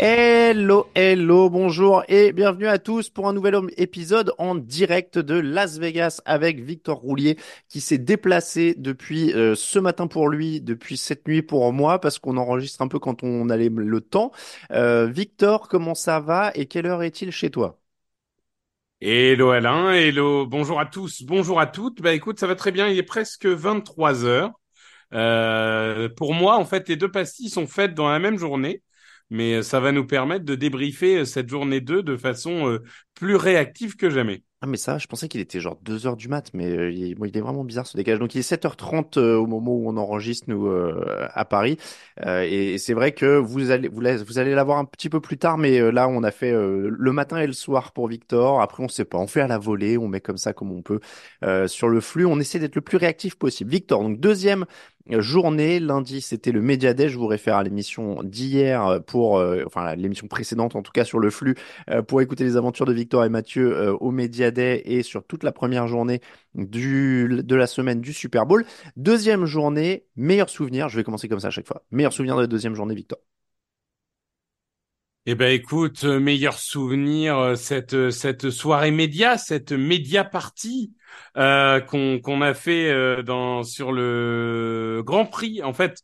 Hello, 0.00 0.86
hello, 0.94 1.50
bonjour 1.50 2.04
et 2.08 2.32
bienvenue 2.32 2.68
à 2.68 2.78
tous 2.78 3.10
pour 3.10 3.28
un 3.28 3.32
nouvel 3.32 3.56
épisode 3.76 4.32
en 4.38 4.54
direct 4.54 5.18
de 5.18 5.34
Las 5.34 5.78
Vegas 5.78 6.20
avec 6.24 6.60
Victor 6.60 6.98
Roulier 6.98 7.36
qui 7.68 7.80
s'est 7.80 7.98
déplacé 7.98 8.74
depuis 8.78 9.32
euh, 9.32 9.54
ce 9.56 9.78
matin 9.78 10.06
pour 10.06 10.28
lui, 10.28 10.60
depuis 10.60 10.96
cette 10.96 11.26
nuit 11.26 11.42
pour 11.42 11.72
moi 11.72 12.00
parce 12.00 12.18
qu'on 12.18 12.36
enregistre 12.36 12.82
un 12.82 12.88
peu 12.88 12.98
quand 12.98 13.24
on 13.24 13.50
a 13.50 13.56
le 13.56 14.00
temps. 14.00 14.30
Euh, 14.70 15.06
Victor, 15.06 15.68
comment 15.68 15.94
ça 15.94 16.20
va 16.20 16.52
et 16.54 16.66
quelle 16.66 16.86
heure 16.86 17.02
est-il 17.02 17.32
chez 17.32 17.50
toi? 17.50 17.77
Hello 19.00 19.50
Alain, 19.50 19.92
hello, 19.92 20.44
bonjour 20.46 20.80
à 20.80 20.86
tous, 20.86 21.22
bonjour 21.22 21.60
à 21.60 21.66
toutes. 21.66 22.02
Bah 22.02 22.12
écoute, 22.14 22.40
ça 22.40 22.46
va 22.48 22.56
très 22.56 22.72
bien, 22.72 22.88
il 22.88 22.98
est 22.98 23.02
presque 23.04 23.46
23 23.46 24.24
heures. 24.24 24.50
Euh, 25.14 26.08
pour 26.08 26.34
moi, 26.34 26.56
en 26.58 26.64
fait, 26.64 26.88
les 26.88 26.96
deux 26.96 27.10
pastilles 27.10 27.50
sont 27.50 27.66
faites 27.68 27.94
dans 27.94 28.08
la 28.08 28.18
même 28.18 28.38
journée, 28.38 28.82
mais 29.30 29.62
ça 29.62 29.80
va 29.80 29.92
nous 29.92 30.06
permettre 30.06 30.44
de 30.44 30.54
débriefer 30.56 31.24
cette 31.26 31.48
journée 31.48 31.80
2 31.80 32.02
de 32.02 32.16
façon 32.16 32.68
euh, 32.70 32.82
plus 33.14 33.36
réactive 33.36 33.96
que 33.96 34.10
jamais. 34.10 34.42
Ah 34.60 34.66
mais 34.66 34.76
ça, 34.76 34.98
je 34.98 35.06
pensais 35.06 35.28
qu'il 35.28 35.40
était 35.40 35.60
genre 35.60 35.78
2 35.82 36.08
heures 36.08 36.16
du 36.16 36.26
mat, 36.26 36.50
mais 36.52 36.66
euh, 36.66 36.90
il, 36.90 37.14
bon, 37.14 37.26
il 37.26 37.36
est 37.36 37.40
vraiment 37.40 37.62
bizarre 37.62 37.86
ce 37.86 37.96
décalage. 37.96 38.18
Donc 38.18 38.34
il 38.34 38.38
est 38.40 38.42
7h30 38.42 39.16
euh, 39.16 39.36
au 39.36 39.46
moment 39.46 39.72
où 39.72 39.88
on 39.88 39.96
enregistre 39.96 40.46
nous 40.50 40.66
euh, 40.66 41.28
à 41.32 41.44
Paris, 41.44 41.78
Euh, 42.26 42.42
et, 42.42 42.74
et 42.74 42.78
c'est 42.78 42.92
vrai 42.92 43.12
que 43.12 43.36
vous 43.38 43.70
allez 43.70 43.86
vous, 43.86 44.00
la- 44.00 44.16
vous 44.16 44.38
allez 44.40 44.54
l'avoir 44.56 44.78
un 44.78 44.84
petit 44.84 45.08
peu 45.10 45.20
plus 45.20 45.38
tard, 45.38 45.58
mais 45.58 45.78
euh, 45.80 45.90
là 45.92 46.08
on 46.08 46.24
a 46.24 46.32
fait 46.32 46.50
euh, 46.52 46.90
le 46.92 47.12
matin 47.12 47.36
et 47.38 47.46
le 47.46 47.52
soir 47.52 47.92
pour 47.92 48.08
Victor. 48.08 48.60
Après 48.60 48.82
on 48.82 48.88
sait 48.88 49.04
pas, 49.04 49.18
on 49.18 49.28
fait 49.28 49.42
à 49.42 49.46
la 49.46 49.58
volée, 49.58 49.96
on 49.96 50.08
met 50.08 50.20
comme 50.20 50.38
ça 50.38 50.52
comme 50.52 50.72
on 50.72 50.82
peut 50.82 50.98
sur 51.68 51.88
le 51.88 52.00
flux. 52.00 52.26
On 52.26 52.40
essaie 52.40 52.58
d'être 52.58 52.74
le 52.74 52.80
plus 52.80 52.96
réactif 52.96 53.36
possible. 53.36 53.70
Victor, 53.70 54.02
donc 54.02 54.18
deuxième 54.20 54.64
journée 55.10 55.80
lundi, 55.80 56.20
c'était 56.20 56.52
le 56.52 56.60
Media 56.60 56.94
Day. 56.94 57.08
Je 57.08 57.18
vous 57.18 57.26
réfère 57.26 57.56
à 57.56 57.62
l'émission 57.62 58.22
d'hier 58.22 59.00
pour, 59.06 59.38
euh, 59.38 59.62
enfin 59.66 59.94
l'émission 59.96 60.28
précédente 60.28 60.76
en 60.76 60.82
tout 60.82 60.92
cas 60.92 61.04
sur 61.04 61.18
le 61.18 61.30
flux 61.30 61.54
euh, 61.90 62.02
pour 62.02 62.20
écouter 62.20 62.44
les 62.44 62.56
aventures 62.56 62.86
de 62.86 62.92
Victor 62.92 63.24
et 63.24 63.28
Mathieu 63.28 63.76
euh, 63.76 63.96
au 63.96 64.10
Media 64.10 64.50
Day 64.50 64.82
et 64.84 65.02
sur 65.02 65.24
toute 65.24 65.42
la 65.42 65.52
première 65.52 65.88
journée 65.88 66.20
du, 66.54 67.42
de 67.42 67.54
la 67.56 67.66
semaine 67.66 68.00
du 68.00 68.12
Super 68.12 68.46
Bowl. 68.46 68.64
Deuxième 68.96 69.46
journée, 69.46 70.04
meilleur 70.16 70.50
souvenir. 70.50 70.88
Je 70.88 70.96
vais 70.96 71.04
commencer 71.04 71.28
comme 71.28 71.40
ça 71.40 71.48
à 71.48 71.50
chaque 71.50 71.66
fois. 71.66 71.82
Meilleur 71.90 72.12
souvenir 72.12 72.36
de 72.36 72.42
la 72.42 72.46
deuxième 72.46 72.74
journée, 72.74 72.94
Victor. 72.94 73.18
Eh 75.30 75.34
ben 75.34 75.52
écoute, 75.52 76.04
euh, 76.04 76.18
meilleur 76.20 76.58
souvenir 76.58 77.36
euh, 77.36 77.54
cette 77.54 77.92
euh, 77.92 78.10
cette 78.10 78.48
soirée 78.48 78.90
média, 78.90 79.36
cette 79.36 79.72
média 79.72 80.24
party 80.24 80.94
euh, 81.36 81.80
qu'on 81.80 82.18
qu'on 82.18 82.40
a 82.40 82.54
fait 82.54 83.22
dans 83.24 83.62
sur 83.62 83.92
le 83.92 85.02
Grand 85.04 85.26
Prix 85.26 85.62
en 85.62 85.74
fait 85.74 86.00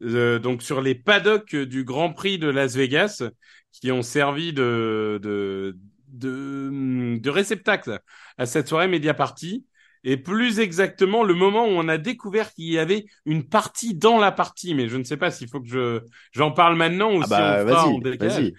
donc 0.00 0.62
sur 0.62 0.80
les 0.80 0.94
paddocks 0.94 1.56
du 1.56 1.82
Grand 1.82 2.12
Prix 2.12 2.38
de 2.38 2.48
Las 2.48 2.76
Vegas 2.76 3.24
qui 3.72 3.90
ont 3.90 4.02
servi 4.02 4.52
de 4.52 5.18
de 5.24 5.76
de, 6.06 7.18
de 7.18 7.30
réceptacle 7.30 7.98
à 8.38 8.46
cette 8.46 8.68
soirée 8.68 8.86
média 8.86 9.12
party 9.12 9.66
et 10.04 10.16
plus 10.16 10.60
exactement 10.60 11.24
le 11.24 11.34
moment 11.34 11.64
où 11.64 11.70
on 11.70 11.88
a 11.88 11.98
découvert 11.98 12.52
qu'il 12.52 12.70
y 12.72 12.78
avait 12.78 13.06
une 13.26 13.48
partie 13.48 13.94
dans 13.94 14.18
la 14.18 14.32
partie 14.32 14.74
mais 14.74 14.88
je 14.88 14.96
ne 14.96 15.04
sais 15.04 15.16
pas 15.16 15.30
s'il 15.30 15.48
faut 15.48 15.60
que 15.60 15.68
je 15.68 16.00
j'en 16.32 16.52
parle 16.52 16.76
maintenant 16.76 17.14
ou 17.14 17.22
Ah 17.22 17.24
si 17.24 17.30
bah 17.30 17.56
on 17.64 17.68
fera 17.68 17.86
en 17.88 17.98
décalage. 17.98 18.52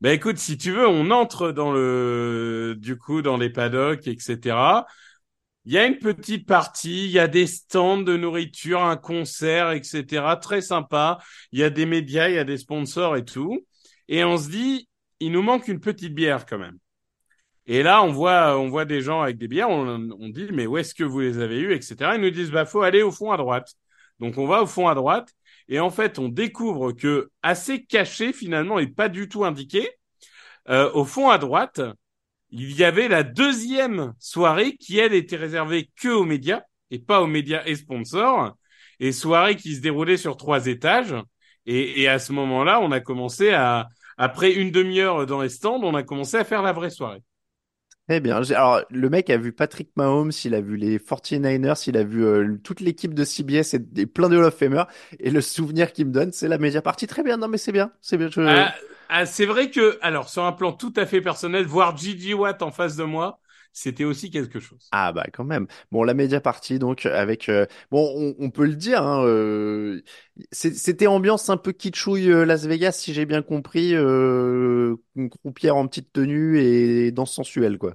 Ben 0.00 0.12
écoute, 0.12 0.38
si 0.38 0.56
tu 0.56 0.72
veux, 0.72 0.88
on 0.88 1.10
entre 1.10 1.52
dans 1.52 1.72
le, 1.72 2.74
du 2.78 2.96
coup, 2.96 3.20
dans 3.22 3.36
les 3.36 3.50
paddocks, 3.50 4.06
etc. 4.08 4.86
Il 5.66 5.72
y 5.72 5.78
a 5.78 5.86
une 5.86 5.98
petite 5.98 6.46
partie, 6.46 7.04
il 7.04 7.10
y 7.10 7.18
a 7.18 7.28
des 7.28 7.46
stands 7.46 7.98
de 8.02 8.16
nourriture, 8.16 8.82
un 8.82 8.96
concert, 8.96 9.72
etc. 9.72 10.38
Très 10.40 10.62
sympa. 10.62 11.18
Il 11.52 11.58
y 11.60 11.62
a 11.64 11.70
des 11.70 11.86
médias, 11.86 12.28
il 12.28 12.34
y 12.36 12.38
a 12.38 12.44
des 12.44 12.56
sponsors 12.56 13.16
et 13.16 13.24
tout. 13.24 13.66
Et 14.08 14.24
on 14.24 14.38
se 14.38 14.48
dit, 14.48 14.88
il 15.20 15.32
nous 15.32 15.42
manque 15.42 15.68
une 15.68 15.80
petite 15.80 16.14
bière 16.14 16.46
quand 16.46 16.58
même. 16.58 16.78
Et 17.70 17.84
là, 17.84 18.02
on 18.02 18.10
voit, 18.10 18.58
on 18.58 18.68
voit 18.68 18.84
des 18.84 19.00
gens 19.00 19.22
avec 19.22 19.38
des 19.38 19.46
bières. 19.46 19.70
On, 19.70 20.10
on 20.18 20.28
dit, 20.28 20.48
mais 20.52 20.66
où 20.66 20.76
est-ce 20.76 20.92
que 20.92 21.04
vous 21.04 21.20
les 21.20 21.38
avez 21.38 21.60
eues, 21.60 21.72
etc. 21.72 22.16
Ils 22.16 22.20
nous 22.20 22.30
disent, 22.30 22.50
bah, 22.50 22.64
faut 22.64 22.82
aller 22.82 23.02
au 23.02 23.12
fond 23.12 23.30
à 23.30 23.36
droite. 23.36 23.74
Donc, 24.18 24.38
on 24.38 24.46
va 24.48 24.62
au 24.62 24.66
fond 24.66 24.88
à 24.88 24.94
droite. 24.96 25.32
Et 25.68 25.78
en 25.78 25.90
fait, 25.90 26.18
on 26.18 26.28
découvre 26.28 26.90
que 26.90 27.30
assez 27.42 27.84
caché 27.84 28.32
finalement 28.32 28.80
et 28.80 28.88
pas 28.88 29.08
du 29.08 29.28
tout 29.28 29.44
indiqué, 29.44 29.88
euh, 30.68 30.90
au 30.94 31.04
fond 31.04 31.30
à 31.30 31.38
droite, 31.38 31.80
il 32.50 32.72
y 32.76 32.82
avait 32.82 33.06
la 33.06 33.22
deuxième 33.22 34.14
soirée 34.18 34.76
qui 34.76 34.98
elle 34.98 35.14
était 35.14 35.36
réservée 35.36 35.90
que 35.96 36.08
aux 36.08 36.24
médias 36.24 36.62
et 36.90 36.98
pas 36.98 37.22
aux 37.22 37.28
médias 37.28 37.62
et 37.66 37.76
sponsors, 37.76 38.56
et 38.98 39.12
soirée 39.12 39.54
qui 39.54 39.76
se 39.76 39.80
déroulait 39.80 40.16
sur 40.16 40.36
trois 40.36 40.66
étages. 40.66 41.14
Et, 41.66 42.02
et 42.02 42.08
à 42.08 42.18
ce 42.18 42.32
moment-là, 42.32 42.80
on 42.80 42.90
a 42.90 43.00
commencé 43.00 43.50
à, 43.52 43.88
après 44.18 44.52
une 44.52 44.72
demi-heure 44.72 45.26
dans 45.26 45.40
les 45.40 45.48
stands, 45.50 45.80
on 45.84 45.94
a 45.94 46.02
commencé 46.02 46.36
à 46.36 46.44
faire 46.44 46.62
la 46.62 46.72
vraie 46.72 46.90
soirée. 46.90 47.22
Très 48.10 48.18
bien. 48.18 48.42
J'ai- 48.42 48.56
Alors, 48.56 48.80
le 48.90 49.08
mec 49.08 49.30
a 49.30 49.36
vu 49.36 49.52
Patrick 49.52 49.90
Mahomes, 49.94 50.32
il 50.44 50.56
a 50.56 50.60
vu 50.60 50.76
les 50.76 50.98
49ers, 50.98 51.84
il 51.86 51.96
a 51.96 52.02
vu 52.02 52.24
euh, 52.24 52.56
toute 52.64 52.80
l'équipe 52.80 53.14
de 53.14 53.22
CBS 53.22 53.74
et, 53.74 54.06
plein 54.06 54.28
de 54.28 54.36
Hall 54.36 54.46
of 54.46 54.58
Famer. 54.58 54.82
Et 55.20 55.30
le 55.30 55.40
souvenir 55.40 55.92
qu'il 55.92 56.06
me 56.06 56.10
donne, 56.10 56.32
c'est 56.32 56.48
la 56.48 56.58
média 56.58 56.82
partie. 56.82 57.06
Très 57.06 57.22
bien. 57.22 57.36
Non, 57.36 57.46
mais 57.46 57.56
c'est 57.56 57.70
bien. 57.70 57.92
C'est 58.00 58.16
bien. 58.16 58.28
Je... 58.28 58.40
Ah, 58.40 58.74
ah, 59.10 59.26
c'est 59.26 59.46
vrai 59.46 59.70
que, 59.70 59.96
alors, 60.02 60.28
sur 60.28 60.42
un 60.42 60.50
plan 60.50 60.72
tout 60.72 60.92
à 60.96 61.06
fait 61.06 61.20
personnel, 61.20 61.66
voir 61.66 61.96
Gigi 61.96 62.34
Watt 62.34 62.62
en 62.62 62.72
face 62.72 62.96
de 62.96 63.04
moi, 63.04 63.38
c'était 63.72 64.04
aussi 64.04 64.30
quelque 64.30 64.58
chose. 64.58 64.88
Ah 64.90 65.12
bah 65.12 65.26
quand 65.32 65.44
même. 65.44 65.68
Bon, 65.92 66.02
la 66.02 66.14
média 66.14 66.40
partie 66.40 66.80
donc 66.80 67.06
avec 67.06 67.48
euh, 67.48 67.66
bon, 67.92 68.12
on, 68.16 68.34
on 68.44 68.50
peut 68.50 68.66
le 68.66 68.74
dire. 68.74 69.02
Hein, 69.04 69.24
euh, 69.24 70.02
c'est- 70.50 70.74
c'était 70.74 71.06
ambiance 71.06 71.48
un 71.50 71.56
peu 71.56 71.72
kitschouille 71.72 72.30
euh, 72.30 72.44
Las 72.44 72.66
Vegas 72.66 72.92
si 72.92 73.14
j'ai 73.14 73.26
bien 73.26 73.42
compris. 73.42 73.94
Euh, 73.94 74.96
une 75.14 75.30
croupière 75.30 75.76
en 75.76 75.86
petite 75.86 76.12
tenue 76.12 76.58
et 76.60 77.12
danse 77.12 77.32
sensuelle 77.32 77.78
quoi. 77.78 77.94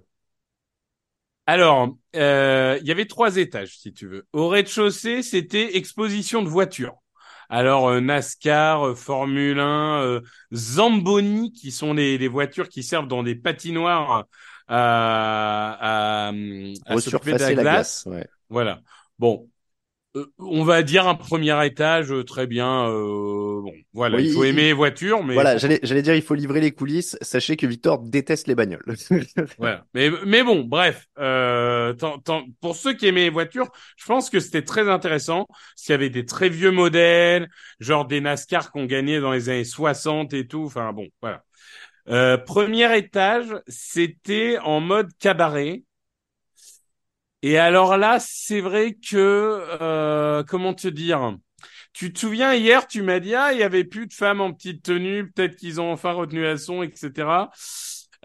Alors, 1.48 1.96
euh, 2.16 2.78
il 2.82 2.88
y 2.88 2.92
avait 2.92 3.06
trois 3.06 3.38
étages, 3.38 3.78
si 3.78 3.94
tu 3.94 4.08
veux. 4.08 4.26
Au 4.34 4.48
rez-de-chaussée, 4.48 5.22
c'était 5.22 5.78
exposition 5.78 6.42
de 6.42 6.50
voitures. 6.50 6.96
Alors, 7.50 7.90
euh, 7.90 8.00
NASCAR, 8.02 8.88
euh, 8.88 8.96
Formule 8.96 9.60
1, 9.60 10.02
euh, 10.02 10.22
Zamboni, 10.54 11.52
qui 11.54 11.72
sont 11.72 11.94
les, 11.94 12.18
les 12.18 12.28
voitures 12.28 12.70
qui 12.70 12.82
servent 12.82 13.08
dans 13.08 13.22
des 13.22 13.36
patinoires 13.36 14.26
à, 14.68 16.28
à, 16.28 16.28
à 16.30 16.34
la 16.34 17.54
glace. 17.54 17.56
glace. 17.56 18.04
Ouais. 18.08 18.28
Voilà. 18.50 18.82
Bon, 19.20 19.48
Euh, 20.16 20.26
on 20.40 20.64
va 20.64 20.82
dire 20.82 21.08
un 21.08 21.16
premier 21.16 21.66
étage, 21.66 22.12
euh, 22.12 22.24
très 22.24 22.48
bien. 22.48 22.88
euh, 22.90 23.62
bon, 23.62 23.74
voilà, 23.94 24.16
Oui, 24.18 24.28
il 24.28 24.34
faut 24.34 24.46
il- 24.46 24.50
aimer 24.50 24.62
les 24.64 24.74
voitures, 24.74 25.24
mais 25.24 25.34
Voilà, 25.34 25.58
j'allais 25.58 25.80
j'allais 25.84 26.02
dire 26.02 26.16
il 26.16 26.22
faut 26.22 26.36
livrer 26.36 26.62
les 26.62 26.72
coulisses. 26.72 27.18
Sachez 27.22 27.58
que 27.58 27.68
Victor 27.68 28.00
déteste 28.00 28.48
les 28.48 28.56
bagnoles. 28.56 28.84
Voilà. 29.60 29.86
Mais, 29.94 30.10
mais 30.26 30.44
bon, 30.44 30.62
bref, 30.64 31.06
euh, 31.20 31.94
tant- 31.94 32.20
tant- 32.20 32.46
pour 32.62 32.76
ceux 32.78 32.94
qui 32.94 33.08
aimaient 33.08 33.24
les 33.26 33.30
voitures, 33.30 33.70
je 33.98 34.06
pense 34.06 34.30
que 34.30 34.40
c'était 34.40 34.62
très 34.64 34.88
intéressant. 34.90 35.48
S'il 35.76 35.92
y 35.92 35.96
avait 35.96 36.10
des 36.10 36.26
très 36.26 36.48
vieux 36.50 36.72
modèles, 36.72 37.50
genre 37.80 38.06
des 38.08 38.22
NASCAR 38.22 38.72
qu'on 38.72 38.86
gagnait 38.86 39.20
dans 39.20 39.34
les 39.34 39.50
années 39.50 39.64
60 39.66 40.34
et 40.34 40.48
tout. 40.48 40.64
Enfin 40.66 40.94
bon, 40.94 41.08
voilà. 41.22 41.44
Euh, 42.10 42.38
premier 42.38 42.96
étage, 42.98 43.48
c'était 43.68 44.58
en 44.64 44.80
mode 44.80 45.10
cabaret. 45.20 45.84
Et 47.48 47.60
alors 47.60 47.96
là, 47.96 48.18
c'est 48.20 48.60
vrai 48.60 48.94
que 48.96 49.78
euh, 49.80 50.44
comment 50.44 50.74
te 50.74 50.88
dire? 50.88 51.38
Tu 51.94 52.12
te 52.12 52.18
souviens 52.18 52.56
hier, 52.56 52.88
tu 52.88 53.04
m'as 53.04 53.20
dit 53.20 53.36
ah 53.36 53.54
il 53.54 53.60
y 53.60 53.64
avait 53.64 53.84
plus 53.84 54.08
de 54.08 54.14
femmes 54.14 54.42
en 54.42 54.52
petite 54.52 54.82
tenue, 54.82 55.32
peut-être 55.32 55.56
qu'ils 55.56 55.80
ont 55.80 55.92
enfin 55.92 56.12
retenu 56.14 56.42
la 56.42 56.58
son, 56.58 56.82
etc. 56.82 57.52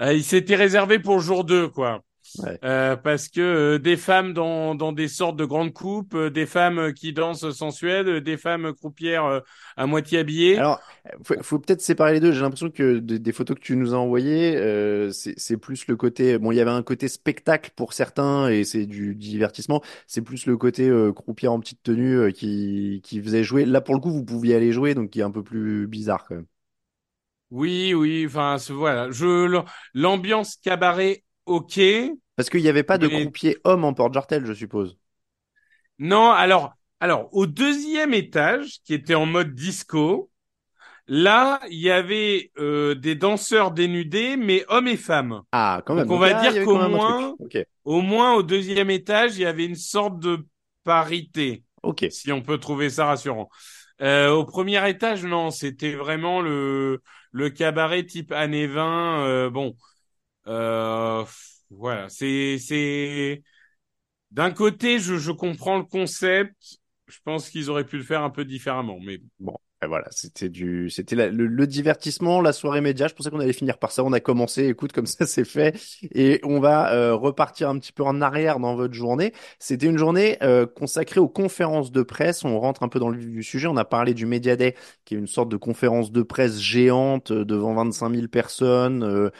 Euh, 0.00 0.14
il 0.14 0.24
s'était 0.24 0.56
réservé 0.56 0.98
pour 0.98 1.20
jour 1.20 1.44
2, 1.44 1.68
quoi. 1.68 2.02
Ouais. 2.38 2.60
Euh, 2.64 2.94
parce 2.96 3.28
que 3.28 3.40
euh, 3.40 3.78
des 3.78 3.96
femmes 3.96 4.34
dans, 4.34 4.74
dans 4.74 4.92
des 4.92 5.08
sortes 5.08 5.36
de 5.36 5.44
grandes 5.44 5.72
coupes, 5.72 6.14
euh, 6.14 6.30
des 6.30 6.46
femmes 6.46 6.92
qui 6.92 7.12
dansent 7.12 7.50
sensuelles, 7.50 8.08
euh, 8.08 8.20
des 8.20 8.36
femmes 8.36 8.72
croupières 8.74 9.24
euh, 9.24 9.40
à 9.76 9.86
moitié 9.86 10.18
habillées. 10.18 10.58
Alors, 10.58 10.80
faut, 11.24 11.34
faut 11.42 11.58
peut-être 11.58 11.80
séparer 11.80 12.12
les 12.12 12.20
deux. 12.20 12.32
J'ai 12.32 12.42
l'impression 12.42 12.70
que 12.70 12.98
des, 12.98 13.18
des 13.18 13.32
photos 13.32 13.56
que 13.56 13.62
tu 13.62 13.76
nous 13.76 13.94
as 13.94 13.98
envoyées, 13.98 14.56
euh, 14.56 15.10
c'est 15.12 15.56
plus 15.56 15.86
le 15.86 15.96
côté. 15.96 16.38
Bon, 16.38 16.52
il 16.52 16.56
y 16.56 16.60
avait 16.60 16.70
un 16.70 16.82
côté 16.82 17.08
spectacle 17.08 17.70
pour 17.74 17.94
certains 17.94 18.48
et 18.48 18.64
c'est 18.64 18.86
du 18.86 19.14
divertissement. 19.14 19.82
C'est 20.06 20.22
plus 20.22 20.46
le 20.46 20.56
côté 20.56 20.88
euh, 20.88 21.12
croupière 21.12 21.52
en 21.52 21.60
petite 21.60 21.82
tenue 21.82 22.16
euh, 22.16 22.30
qui 22.30 23.00
qui 23.02 23.22
faisait 23.22 23.42
jouer. 23.44 23.64
Là, 23.64 23.80
pour 23.80 23.94
le 23.94 24.00
coup, 24.00 24.10
vous 24.10 24.24
pouviez 24.24 24.54
aller 24.54 24.72
jouer, 24.72 24.94
donc 24.94 25.10
qui 25.10 25.20
est 25.20 25.22
un 25.22 25.30
peu 25.30 25.42
plus 25.42 25.86
bizarre 25.86 26.26
quand 26.26 26.34
même. 26.34 26.46
Oui, 27.50 27.94
oui, 27.94 28.24
enfin 28.26 28.56
voilà. 28.70 29.10
Je 29.10 29.62
l'ambiance 29.94 30.56
cabaret, 30.56 31.24
ok. 31.46 31.80
Parce 32.36 32.50
qu'il 32.50 32.62
n'y 32.62 32.68
avait 32.68 32.82
pas 32.82 32.98
de 32.98 33.08
Mais- 33.08 33.20
croupier 33.22 33.58
homme 33.64 33.84
en 33.84 33.92
porte-jartel, 33.92 34.46
je 34.46 34.52
suppose. 34.52 34.96
Non, 35.98 36.30
alors, 36.30 36.72
alors 37.00 37.28
au 37.32 37.46
deuxième 37.46 38.14
étage, 38.14 38.78
qui 38.84 38.94
était 38.94 39.14
en 39.14 39.26
mode 39.26 39.54
disco, 39.54 40.30
là, 41.06 41.60
il 41.70 41.78
y 41.80 41.90
avait 41.90 42.50
euh, 42.58 42.94
des 42.94 43.14
danseurs 43.14 43.70
dénudés, 43.72 44.36
mais 44.36 44.64
hommes 44.68 44.88
et 44.88 44.96
femmes. 44.96 45.42
Ah, 45.52 45.82
quand 45.84 45.94
même. 45.94 46.06
Donc, 46.06 46.16
on 46.16 46.18
va 46.18 46.40
dire 46.48 46.64
qu'au 46.64 46.76
moins-. 46.88 47.34
Au 47.84 48.00
moins 48.02 48.34
au 48.34 48.42
deuxième 48.42 48.90
étage, 48.90 49.36
il 49.36 49.42
y 49.42 49.46
avait 49.46 49.64
une 49.64 49.74
sorte 49.74 50.18
de 50.20 50.46
parité, 50.84 51.64
Ok. 51.82 52.06
si 52.10 52.30
on 52.32 52.42
peut 52.42 52.58
trouver 52.58 52.88
ça 52.90 53.06
rassurant. 53.06 53.48
Euh, 54.00 54.30
au 54.30 54.44
premier 54.44 54.88
étage, 54.88 55.24
non, 55.24 55.50
c'était 55.50 55.92
vraiment 55.94 56.40
le 56.40 57.02
le 57.32 57.50
cabaret 57.50 58.04
type 58.04 58.32
années 58.32 58.66
20. 58.66 59.24
euh, 59.26 59.50
bon, 59.50 59.74
euh, 60.46 61.24
voilà, 61.70 62.08
c'est 62.08 62.58
c'est 62.58 63.42
d'un 64.32 64.52
côté, 64.52 64.98
je 65.00 65.16
je 65.18 65.32
comprends 65.32 65.78
le 65.78 65.84
concept. 65.84 66.80
Je 67.08 67.18
pense 67.24 67.50
qu'ils 67.50 67.70
auraient 67.70 67.86
pu 67.86 67.98
le 67.98 68.04
faire 68.04 68.22
un 68.24 68.30
peu 68.30 68.44
différemment, 68.46 68.98
mais 69.00 69.20
Bon, 69.38 69.54
et 69.82 69.86
voilà, 69.86 70.06
c'était 70.10 70.50
du, 70.50 70.90
c'était 70.90 71.16
le, 71.16 71.46
le 71.46 71.66
divertissement, 71.66 72.42
la 72.42 72.52
soirée 72.52 72.82
média. 72.82 73.08
Je 73.08 73.14
pensais 73.14 73.30
qu'on 73.30 73.40
allait 73.40 73.54
finir 73.54 73.78
par 73.78 73.90
ça. 73.90 74.04
On 74.04 74.12
a 74.12 74.20
commencé, 74.20 74.66
écoute, 74.68 74.92
comme 74.92 75.06
ça 75.06 75.24
c'est 75.26 75.46
fait, 75.46 75.80
et 76.14 76.40
on 76.44 76.60
va 76.60 76.92
euh, 76.92 77.14
repartir 77.14 77.70
un 77.70 77.78
petit 77.78 77.92
peu 77.92 78.02
en 78.02 78.20
arrière 78.20 78.58
dans 78.60 78.74
votre 78.76 78.92
journée. 78.92 79.32
C'était 79.58 79.86
une 79.86 79.96
journée 79.96 80.36
euh, 80.42 80.66
consacrée 80.66 81.20
aux 81.20 81.28
conférences 81.28 81.90
de 81.90 82.02
presse. 82.02 82.44
On 82.44 82.60
rentre 82.60 82.82
un 82.82 82.88
peu 82.88 82.98
dans 82.98 83.08
le 83.08 83.40
sujet. 83.42 83.66
On 83.68 83.76
a 83.78 83.86
parlé 83.86 84.12
du 84.12 84.26
Media 84.26 84.56
Day, 84.56 84.74
qui 85.06 85.14
est 85.14 85.18
une 85.18 85.26
sorte 85.26 85.48
de 85.48 85.56
conférence 85.56 86.12
de 86.12 86.22
presse 86.22 86.58
géante 86.60 87.30
euh, 87.30 87.44
devant 87.46 87.72
25 87.74 88.10
000 88.10 88.28
personnes. 88.28 89.02
euh, 89.02 89.30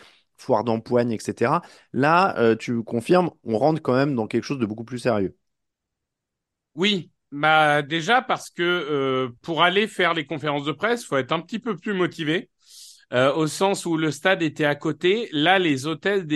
foire 0.41 0.65
d'empoigne, 0.65 1.13
etc. 1.13 1.61
Là, 1.93 2.37
euh, 2.39 2.57
tu 2.57 2.83
confirmes, 2.83 3.31
on 3.45 3.59
rentre 3.59 3.83
quand 3.83 3.95
même 3.95 4.15
dans 4.15 4.27
quelque 4.27 4.45
chose 4.45 4.59
de 4.59 4.67
beaucoup 4.67 4.85
plus 4.85 4.99
sérieux. 4.99 5.37
Oui, 6.75 7.11
bah 7.31 7.83
déjà 7.83 8.23
parce 8.23 8.51
que 8.51 8.63
euh, 8.63 9.29
pour 9.43 9.63
aller 9.63 9.87
faire 9.87 10.15
les 10.15 10.25
conférences 10.25 10.65
de 10.65 10.73
presse, 10.73 11.05
faut 11.05 11.17
être 11.17 11.33
un 11.33 11.41
petit 11.41 11.59
peu 11.59 11.77
plus 11.77 11.93
motivé, 11.93 12.49
euh, 13.13 13.33
au 13.35 13.47
sens 13.47 13.85
où 13.87 13.97
le 13.97 14.11
stade 14.11 14.43
était 14.43 14.65
à 14.65 14.75
côté. 14.75 15.29
Là, 15.33 15.59
les 15.59 15.87
hôtels 15.87 16.27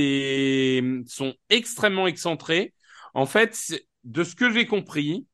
sont 1.07 1.35
extrêmement 1.49 2.07
excentrés. 2.07 2.75
En 3.15 3.27
fait, 3.27 3.57
de 4.05 4.23
ce 4.23 4.35
que 4.35 4.53
j'ai 4.53 4.67
compris, 4.67 5.27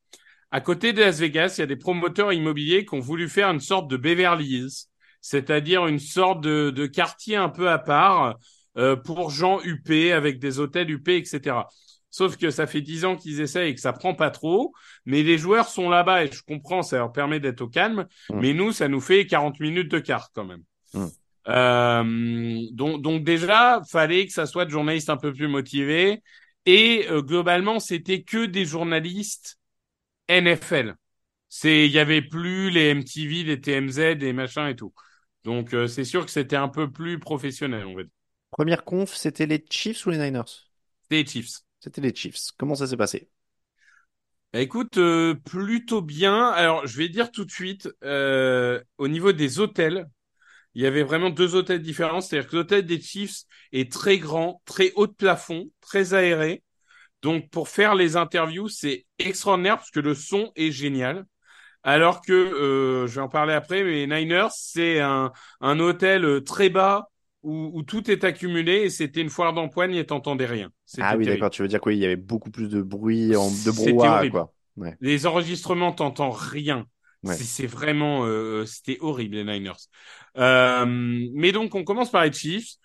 à 0.53 0.61
côté 0.61 0.93
de 0.93 1.01
Las 1.01 1.19
Vegas, 1.19 1.55
il 1.57 1.61
y 1.61 1.65
a 1.65 1.67
des 1.67 1.77
promoteurs 1.77 2.33
immobiliers 2.33 2.85
qui 2.85 2.95
ont 2.95 3.01
voulu 3.01 3.29
faire 3.29 3.51
une 3.51 3.61
sorte 3.61 3.91
de 3.91 3.97
Beverly 3.97 4.67
c'est-à-dire 5.23 5.87
une 5.87 5.99
sorte 5.99 6.41
de 6.41 6.87
quartier 6.87 7.37
un 7.37 7.51
peu 7.51 7.69
à 7.69 7.79
part 7.79 8.39
euh, 8.77 8.97
pour 8.97 9.31
gens 9.31 9.61
huppés 9.63 10.13
avec 10.13 10.39
des 10.39 10.59
hôtels 10.59 10.91
huppés, 10.91 11.17
etc. 11.17 11.67
Sauf 12.11 12.37
que 12.37 12.51
ça 12.51 12.67
fait 12.67 12.81
dix 12.81 13.05
ans 13.05 13.17
qu'ils 13.17 13.41
essayent 13.41 13.71
et 13.71 13.75
que 13.75 13.81
ça 13.81 13.93
prend 13.93 14.15
pas 14.15 14.31
trop. 14.31 14.75
Mais 15.07 15.23
les 15.23 15.39
joueurs 15.39 15.69
sont 15.69 15.89
là-bas 15.89 16.25
et 16.25 16.31
je 16.33 16.43
comprends, 16.43 16.83
ça 16.83 16.99
leur 16.99 17.13
permet 17.13 17.41
d'être 17.41 17.61
au 17.61 17.69
calme. 17.69 18.07
Mm. 18.31 18.41
Mais 18.41 18.53
nous, 18.53 18.73
ça 18.73 18.89
nous 18.89 19.01
fait 19.01 19.27
40 19.27 19.61
minutes 19.61 19.91
de 19.91 20.01
quart 20.01 20.31
quand 20.35 20.45
même. 20.45 20.63
Mm. 20.93 21.07
Euh, 21.49 22.61
donc, 22.73 23.03
donc 23.03 23.25
déjà, 23.25 23.81
fallait 23.89 24.27
que 24.27 24.33
ça 24.33 24.47
soit 24.47 24.65
de 24.65 24.71
journalistes 24.71 25.11
un 25.11 25.17
peu 25.17 25.33
plus 25.33 25.49
motivés. 25.49 26.23
Et 26.67 27.07
euh, 27.09 27.23
globalement, 27.23 27.79
c'était 27.79 28.23
que 28.23 28.45
des 28.45 28.65
journalistes 28.65 29.59
NFL. 30.29 30.95
C'est, 31.49 31.87
il 31.87 31.93
y 31.93 31.99
avait 31.99 32.23
plus 32.23 32.71
les 32.71 32.95
MTV, 32.95 33.45
les 33.45 33.61
TMZ, 33.61 34.17
des 34.17 34.33
machins 34.33 34.67
et 34.67 34.77
tout. 34.77 34.93
Donc, 35.45 35.75
euh, 35.75 35.87
c'est 35.87 36.05
sûr 36.05 36.25
que 36.25 36.31
c'était 36.31 36.57
un 36.57 36.69
peu 36.69 36.91
plus 36.91 37.19
professionnel, 37.19 37.87
on 37.87 37.97
va 37.97 38.03
dire. 38.03 38.13
Première 38.61 38.85
conf, 38.85 39.15
c'était 39.15 39.47
les 39.47 39.65
Chiefs 39.71 40.05
ou 40.05 40.11
les 40.11 40.19
Niners? 40.19 40.43
C'était 41.05 41.23
les 41.23 41.27
Chiefs. 41.27 41.61
C'était 41.79 42.01
les 42.03 42.15
Chiefs. 42.15 42.49
Comment 42.59 42.75
ça 42.75 42.87
s'est 42.87 42.99
passé? 42.99 43.31
Bah, 44.53 44.61
Écoute, 44.61 44.99
euh, 44.99 45.35
plutôt 45.35 46.03
bien. 46.03 46.49
Alors, 46.51 46.87
je 46.87 46.99
vais 46.99 47.09
dire 47.09 47.31
tout 47.33 47.47
de 47.47 47.51
suite, 47.51 47.89
euh, 48.05 48.79
au 48.99 49.09
niveau 49.09 49.33
des 49.33 49.61
hôtels, 49.61 50.11
il 50.75 50.83
y 50.83 50.87
avait 50.87 51.05
vraiment 51.05 51.31
deux 51.31 51.55
hôtels 51.55 51.81
différents. 51.81 52.21
C'est-à-dire 52.21 52.51
que 52.51 52.57
l'hôtel 52.57 52.85
des 52.85 53.01
Chiefs 53.01 53.45
est 53.73 53.91
très 53.91 54.19
grand, 54.19 54.61
très 54.67 54.93
haut 54.95 55.07
de 55.07 55.15
plafond, 55.15 55.71
très 55.81 56.13
aéré. 56.13 56.63
Donc, 57.23 57.49
pour 57.49 57.71
faire 57.71 57.95
les 57.95 58.17
interviews, 58.17 58.69
c'est 58.69 59.07
extraordinaire 59.19 59.77
parce 59.79 59.91
que 59.91 60.01
le 60.01 60.15
son 60.15 60.53
est 60.55 60.71
génial. 60.71 61.25
Alors 61.83 62.21
que, 62.21 62.35
euh, 62.35 63.07
je 63.07 63.15
vais 63.15 63.21
en 63.23 63.31
parler 63.31 63.55
après, 63.55 63.83
mais 63.85 64.07
Niners, 64.07 64.51
c'est 64.53 65.01
un, 65.01 65.33
un 65.63 65.81
hôtel 65.81 66.45
très 66.45 66.69
bas 66.69 67.09
où, 67.43 67.71
où 67.75 67.83
tout 67.83 68.11
est 68.11 68.25
accumulé 68.25 68.83
et 68.83 68.91
c'était 68.91 69.21
une 69.21 69.31
foire 69.31 69.53
d'empoigne 69.53 69.95
et 69.95 70.05
t'entendais 70.07 70.47
rien. 70.47 70.71
Ah 70.99 71.17
oui, 71.17 71.27
d'accord. 71.27 71.51
Tu 71.51 71.63
veux 71.63 71.69
dire 71.69 71.81
qu'il 71.81 71.95
y 71.95 72.05
avait 72.05 72.17
beaucoup 72.17 72.51
plus 72.51 72.69
de 72.69 72.83
bruit, 72.83 73.35
en, 73.37 73.51
de 73.51 73.71
brouhaha, 73.71 74.29
quoi. 74.29 74.53
Ouais. 74.77 74.97
Les 75.01 75.27
enregistrements, 75.27 75.93
t'entends 75.93 76.31
rien. 76.31 76.87
Ouais. 77.23 77.35
C'est 77.35 77.67
vraiment, 77.67 78.25
euh, 78.25 78.65
c'était 78.65 78.97
horrible 79.01 79.37
les 79.37 79.45
Niners. 79.45 79.73
Euh, 80.39 80.87
mais 81.35 81.53
donc 81.53 81.75
on 81.75 81.85
commence 81.85 82.11
par 82.11 82.25
les 82.25 82.33
Chiefs. 82.33 82.77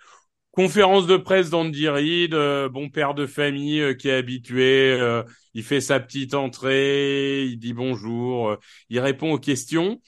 Conférence 0.51 1.05
de 1.05 1.17
presse 1.17 1.49
d'Andy 1.49 1.89
Reid, 1.89 2.33
euh, 2.33 2.69
bon 2.69 2.89
père 2.89 3.13
de 3.13 3.25
famille 3.25 3.81
euh, 3.81 3.93
qui 3.93 4.07
est 4.07 4.13
habitué. 4.13 4.93
euh, 4.93 5.21
il 5.53 5.63
fait 5.63 5.81
sa 5.81 5.99
petite 5.99 6.33
entrée, 6.33 7.43
il 7.43 7.57
dit 7.57 7.73
bonjour, 7.73 8.49
euh, 8.49 8.59
il 8.89 8.99
répond 8.99 9.33
aux 9.33 9.39
questions. 9.39 10.01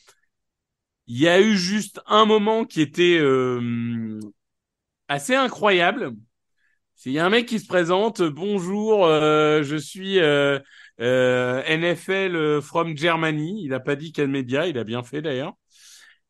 Il 1.07 1.19
y 1.19 1.27
a 1.27 1.41
eu 1.41 1.55
juste 1.55 2.01
un 2.05 2.25
moment 2.25 2.65
qui 2.65 2.81
était 2.81 3.17
euh, 3.19 4.19
assez 5.07 5.35
incroyable. 5.35 6.11
C'est 6.95 7.11
il 7.11 7.13
y 7.13 7.19
a 7.19 7.25
un 7.25 7.29
mec 7.29 7.47
qui 7.47 7.59
se 7.59 7.67
présente, 7.67 8.21
bonjour, 8.23 9.05
euh, 9.05 9.63
je 9.63 9.75
suis 9.77 10.19
euh, 10.19 10.59
euh, 11.01 11.63
NFL 11.65 12.35
euh, 12.35 12.61
from 12.61 12.97
Germany. 12.97 13.63
Il 13.63 13.73
a 13.73 13.79
pas 13.79 13.95
dit 13.95 14.11
quel 14.11 14.29
média, 14.29 14.67
il 14.67 14.77
a 14.77 14.83
bien 14.83 15.03
fait 15.03 15.21
d'ailleurs. 15.21 15.53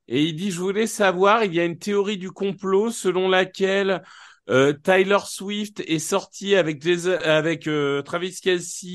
Et 0.07 0.23
il 0.23 0.35
dit, 0.35 0.51
je 0.51 0.59
voulais 0.59 0.87
savoir, 0.87 1.43
il 1.43 1.53
y 1.53 1.59
a 1.59 1.65
une 1.65 1.79
théorie 1.79 2.17
du 2.17 2.31
complot 2.31 2.91
selon 2.91 3.29
laquelle 3.29 4.03
euh, 4.49 4.73
Tyler 4.73 5.17
Swift 5.25 5.81
est 5.81 5.99
sorti 5.99 6.55
avec 6.55 6.81
Jason- 6.81 7.19
avec 7.23 7.67
euh, 7.67 8.01
Travis 8.01 8.33
Kelce 8.41 8.85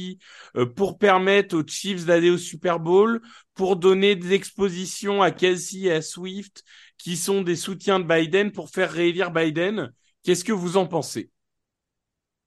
euh, 0.57 0.67
pour 0.67 0.99
permettre 0.99 1.57
aux 1.57 1.67
Chiefs 1.67 2.07
d'aller 2.07 2.31
au 2.31 2.39
Super 2.39 2.81
Bowl, 2.81 3.21
pour 3.55 3.77
donner 3.77 4.17
des 4.17 4.33
expositions 4.33 5.23
à 5.23 5.31
Kelce 5.31 5.75
et 5.75 5.93
à 5.93 6.03
Swift, 6.03 6.65
qui 6.97 7.17
sont 7.17 7.43
des 7.43 7.57
soutiens 7.57 8.01
de 8.01 8.05
Biden 8.05 8.51
pour 8.53 8.71
faire 8.71 8.91
réélire 8.91 9.31
Biden. 9.31 9.93
Qu'est-ce 10.23 10.45
que 10.45 10.53
vous 10.53 10.77
en 10.77 10.87
pensez? 10.87 11.31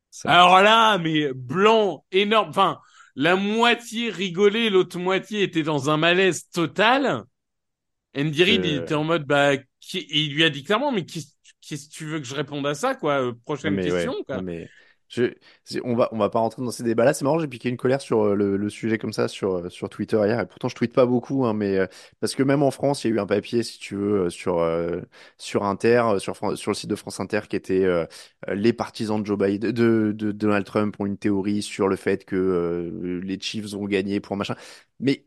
Ça- 0.09 0.29
Alors 0.31 0.61
là, 0.61 0.97
mais 0.97 1.33
blanc, 1.33 2.05
énorme. 2.11 2.49
Enfin, 2.49 2.79
la 3.15 3.35
moitié 3.35 4.09
rigolait, 4.09 4.69
l'autre 4.69 4.97
moitié 4.97 5.43
était 5.43 5.63
dans 5.63 5.89
un 5.89 5.97
malaise 5.97 6.49
total. 6.49 7.23
Andy 8.17 8.43
Reid, 8.45 8.65
Euh. 8.65 8.81
était 8.81 8.95
en 8.95 9.03
mode, 9.03 9.25
bah, 9.25 9.57
qui- 9.81 9.97
et 9.99 10.19
il 10.21 10.33
lui 10.33 10.43
a 10.45 10.49
dit 10.49 10.63
clairement, 10.63 10.91
mais 10.91 11.05
qu'est-ce 11.05 11.34
qu'est-ce 11.67 11.89
que 11.89 11.93
tu 11.93 12.05
veux 12.05 12.19
que 12.19 12.25
je 12.25 12.35
réponde 12.35 12.65
à 12.67 12.75
ça, 12.75 12.95
quoi 12.95 13.21
Euh, 13.21 13.33
Prochaine 13.45 13.75
mais 13.75 13.83
question, 13.83 14.13
ouais, 14.13 14.23
quoi. 14.25 14.41
mais 14.41 14.73
je, 15.07 15.33
on 15.83 15.95
va, 15.95 16.09
on 16.11 16.17
va 16.17 16.29
pas 16.29 16.39
rentrer 16.39 16.63
dans 16.63 16.71
ces 16.71 16.83
débats-là. 16.83 17.13
C'est 17.13 17.23
marrant, 17.25 17.39
j'ai 17.39 17.47
piqué 17.47 17.69
une 17.69 17.77
colère 17.77 18.01
sur 18.01 18.21
euh, 18.23 18.35
le, 18.35 18.57
le 18.57 18.69
sujet 18.69 18.97
comme 18.97 19.13
ça 19.13 19.27
sur, 19.27 19.57
euh, 19.57 19.69
sur 19.69 19.87
Twitter 19.89 20.17
hier. 20.25 20.39
Et 20.39 20.45
pourtant, 20.47 20.67
je 20.67 20.75
tweete 20.75 20.93
pas 20.93 21.05
beaucoup, 21.05 21.45
hein, 21.45 21.53
mais 21.53 21.77
euh, 21.77 21.87
parce 22.19 22.33
que 22.35 22.41
même 22.43 22.63
en 22.63 22.71
France, 22.71 23.03
il 23.03 23.09
y 23.09 23.13
a 23.13 23.15
eu 23.15 23.19
un 23.19 23.25
papier, 23.27 23.61
si 23.63 23.77
tu 23.79 23.95
veux, 23.95 24.29
sur, 24.31 24.59
euh, 24.59 25.01
sur 25.37 25.63
Inter, 25.63 26.15
sur, 26.19 26.35
sur 26.57 26.71
le 26.71 26.75
site 26.75 26.89
de 26.89 26.95
France 26.95 27.19
Inter, 27.19 27.41
qui 27.49 27.55
était 27.55 27.83
euh, 27.83 28.05
les 28.47 28.73
partisans 28.73 29.21
de 29.21 29.25
Joe 29.27 29.37
Biden, 29.37 29.71
de, 29.71 30.11
de, 30.15 30.31
Donald 30.31 30.65
Trump 30.65 30.95
ont 30.99 31.05
une 31.05 31.17
théorie 31.17 31.61
sur 31.61 31.87
le 31.87 31.95
fait 31.95 32.25
que 32.25 32.35
euh, 32.35 33.21
les 33.23 33.39
Chiefs 33.39 33.71
vont 33.73 33.85
gagner 33.85 34.19
pour 34.19 34.35
machin. 34.37 34.55
Mais 34.99 35.25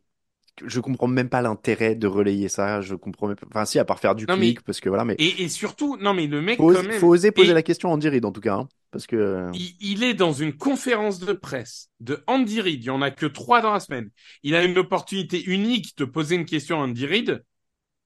je 0.67 0.81
comprends 0.81 1.07
même 1.07 1.29
pas 1.29 1.43
l'intérêt 1.43 1.95
de 1.95 2.07
relayer 2.07 2.49
ça. 2.49 2.81
Je 2.81 2.95
comprends 2.95 3.27
même 3.29 3.37
pas. 3.37 3.47
Enfin, 3.49 3.65
si, 3.65 3.79
à 3.79 3.85
part 3.85 3.99
faire 3.99 4.15
du 4.15 4.27
Non, 4.27 4.37
mais- 4.37 4.47
clic, 4.47 4.63
parce 4.63 4.81
que 4.81 4.89
voilà, 4.89 5.05
mais 5.05 5.15
Et, 5.19 5.43
et 5.43 5.49
surtout, 5.49 5.97
non 5.97 6.15
mais 6.15 6.27
le 6.27 6.41
mec 6.43 6.57
faut, 6.59 6.73
quand 6.73 6.83
même, 6.83 6.93
faut 6.99 7.09
oser 7.09 7.31
poser 7.33 7.51
et- 7.51 7.55
la 7.55 7.63
question 7.63 7.91
à 7.91 7.93
Andy 7.93 8.09
Reid, 8.09 8.25
en 8.25 8.33
tout 8.33 8.41
cas, 8.41 8.55
hein, 8.55 8.69
parce 8.91 9.07
que 9.07 9.51
il, 9.55 9.75
il 9.81 10.03
est 10.03 10.15
dans 10.15 10.33
une 10.33 10.53
conférence 10.55 11.19
de 11.19 11.33
presse 11.33 11.91
de 12.01 12.23
Andy 12.27 12.61
Reid. 12.61 12.83
Il 12.83 12.87
y 12.87 12.91
en 12.91 13.03
a 13.03 13.11
que 13.11 13.27
trois 13.27 13.61
dans 13.61 13.73
la 13.73 13.81
semaine. 13.81 14.11
Il 14.43 14.55
a 14.55 14.65
une 14.65 14.79
opportunité 14.79 15.43
unique 15.45 15.97
de 15.99 16.05
poser 16.05 16.35
une 16.37 16.45
question 16.47 16.81
à 16.81 16.85
Andy 16.85 17.07
Reid 17.07 17.45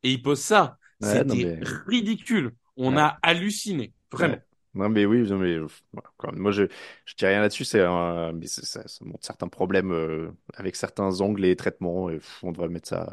et 0.02 0.10
il 0.12 0.22
pose 0.22 0.40
ça. 0.40 0.78
Ouais, 1.00 1.12
C'était 1.18 1.34
mais- 1.34 1.60
ridicule. 1.86 2.52
On 2.76 2.94
Ouais. 2.96 3.02
a 3.02 3.18
halluciné, 3.22 3.92
vraiment. 4.10 4.34
Ouais. 4.34 4.42
Non, 4.74 4.88
mais 4.88 5.04
oui, 5.04 5.28
non, 5.28 5.36
mais 5.38 5.54
euh, 5.56 5.66
moi 6.32 6.50
je 6.50 6.62
je 7.04 7.14
dis 7.14 7.26
rien 7.26 7.40
là-dessus, 7.42 7.64
c'est 7.64 7.82
un- 7.82 8.32
mais 8.32 8.46
c'est- 8.46 8.64
ça, 8.64 8.86
ça 8.88 9.04
montre 9.04 9.24
certains 9.26 9.48
problèmes 9.48 9.92
euh, 9.92 10.30
avec 10.54 10.76
certains 10.76 11.20
angles 11.20 11.44
et 11.44 11.56
traitements. 11.56 12.08
Et, 12.08 12.14
pff, 12.14 12.38
on 12.42 12.52
devrait 12.52 12.68
mettre 12.70 12.88
ça. 12.88 13.12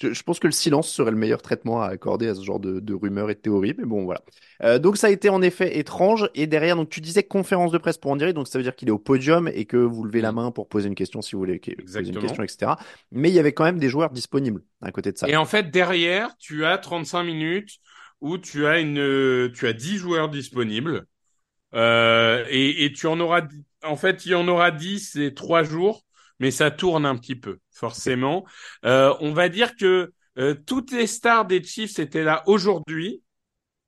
Je, 0.00 0.12
je 0.12 0.22
pense 0.22 0.38
que 0.38 0.46
le 0.46 0.52
silence 0.52 0.88
serait 0.88 1.10
le 1.10 1.16
meilleur 1.16 1.42
traitement 1.42 1.82
à 1.82 1.86
accorder 1.88 2.28
à 2.28 2.34
ce 2.36 2.42
genre 2.44 2.60
de, 2.60 2.78
de 2.78 2.94
rumeurs 2.94 3.30
et 3.30 3.34
de 3.34 3.40
théories, 3.40 3.74
mais 3.76 3.84
bon 3.84 4.04
voilà. 4.04 4.22
Euh, 4.62 4.78
donc 4.78 4.96
ça 4.96 5.08
a 5.08 5.10
été 5.10 5.28
en 5.28 5.42
effet 5.42 5.76
étrange. 5.78 6.30
Et 6.36 6.46
derrière, 6.46 6.76
donc 6.76 6.88
tu 6.88 7.00
disais 7.00 7.24
conférence 7.24 7.72
de 7.72 7.78
presse 7.78 7.98
pour 7.98 8.12
en 8.12 8.16
dire, 8.16 8.32
donc 8.32 8.46
ça 8.46 8.58
veut 8.58 8.62
dire 8.62 8.76
qu'il 8.76 8.86
est 8.88 8.92
au 8.92 8.98
podium 8.98 9.48
et 9.48 9.64
que 9.64 9.76
vous 9.76 10.04
levez 10.04 10.20
la 10.20 10.30
main 10.30 10.52
pour 10.52 10.68
poser 10.68 10.86
une 10.88 10.94
question 10.94 11.20
si 11.20 11.32
vous 11.32 11.40
voulez 11.40 11.58
que- 11.58 11.72
poser 11.72 11.98
une 11.98 11.98
Exactement. 12.06 12.20
question, 12.20 12.42
etc. 12.44 12.78
Mais 13.10 13.28
il 13.30 13.34
y 13.34 13.38
avait 13.40 13.52
quand 13.52 13.64
même 13.64 13.78
des 13.78 13.88
joueurs 13.88 14.10
disponibles 14.10 14.62
à 14.82 14.92
côté 14.92 15.10
de 15.10 15.18
ça. 15.18 15.26
Et 15.26 15.36
en 15.36 15.44
fait, 15.44 15.70
derrière, 15.70 16.36
tu 16.38 16.64
as 16.64 16.78
35 16.78 17.24
minutes 17.24 17.78
où 18.20 18.38
tu 18.38 18.66
as 18.66 18.80
une, 18.80 18.98
euh, 18.98 19.50
tu 19.54 19.66
as 19.66 19.72
10 19.72 19.96
joueurs 19.98 20.28
disponibles. 20.28 21.06
Euh, 21.74 22.44
et, 22.48 22.84
et 22.84 22.92
tu 22.92 23.06
en 23.06 23.20
auras, 23.20 23.42
en 23.84 23.96
fait, 23.96 24.26
il 24.26 24.32
y 24.32 24.34
en 24.34 24.48
aura 24.48 24.70
10 24.70 25.16
et 25.16 25.34
3 25.34 25.62
jours, 25.62 26.04
mais 26.40 26.50
ça 26.50 26.70
tourne 26.70 27.06
un 27.06 27.16
petit 27.16 27.36
peu, 27.36 27.58
forcément. 27.72 28.44
Euh, 28.84 29.14
on 29.20 29.32
va 29.32 29.48
dire 29.48 29.76
que 29.76 30.12
euh, 30.38 30.54
toutes 30.66 30.92
les 30.92 31.06
stars 31.06 31.46
des 31.46 31.62
Chiefs 31.62 31.98
étaient 31.98 32.24
là 32.24 32.42
aujourd'hui, 32.46 33.22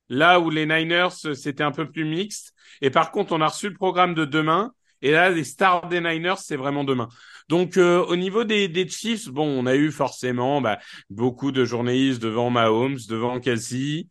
là 0.09 0.39
où 0.39 0.49
les 0.49 0.65
Niners, 0.65 1.09
euh, 1.25 1.33
c'était 1.33 1.63
un 1.63 1.71
peu 1.71 1.89
plus 1.89 2.05
mixte. 2.05 2.53
Et 2.81 2.89
par 2.89 3.11
contre, 3.11 3.33
on 3.33 3.41
a 3.41 3.47
reçu 3.47 3.69
le 3.69 3.75
programme 3.75 4.13
de 4.15 4.25
demain. 4.25 4.73
Et 5.01 5.11
là, 5.11 5.29
les 5.29 5.43
stars 5.43 5.89
des 5.89 5.99
Niners, 5.99 6.37
c'est 6.37 6.55
vraiment 6.55 6.83
demain. 6.83 7.09
Donc, 7.49 7.75
euh, 7.77 8.03
au 8.05 8.15
niveau 8.15 8.45
des, 8.45 8.69
des 8.69 8.87
Chiefs, 8.87 9.27
bon, 9.29 9.45
on 9.45 9.65
a 9.65 9.75
eu 9.75 9.91
forcément 9.91 10.61
bah, 10.61 10.79
beaucoup 11.09 11.51
de 11.51 11.65
journalistes 11.65 12.21
devant 12.21 12.49
Mahomes, 12.49 12.97
devant 13.09 13.39
Kelsey. 13.39 14.07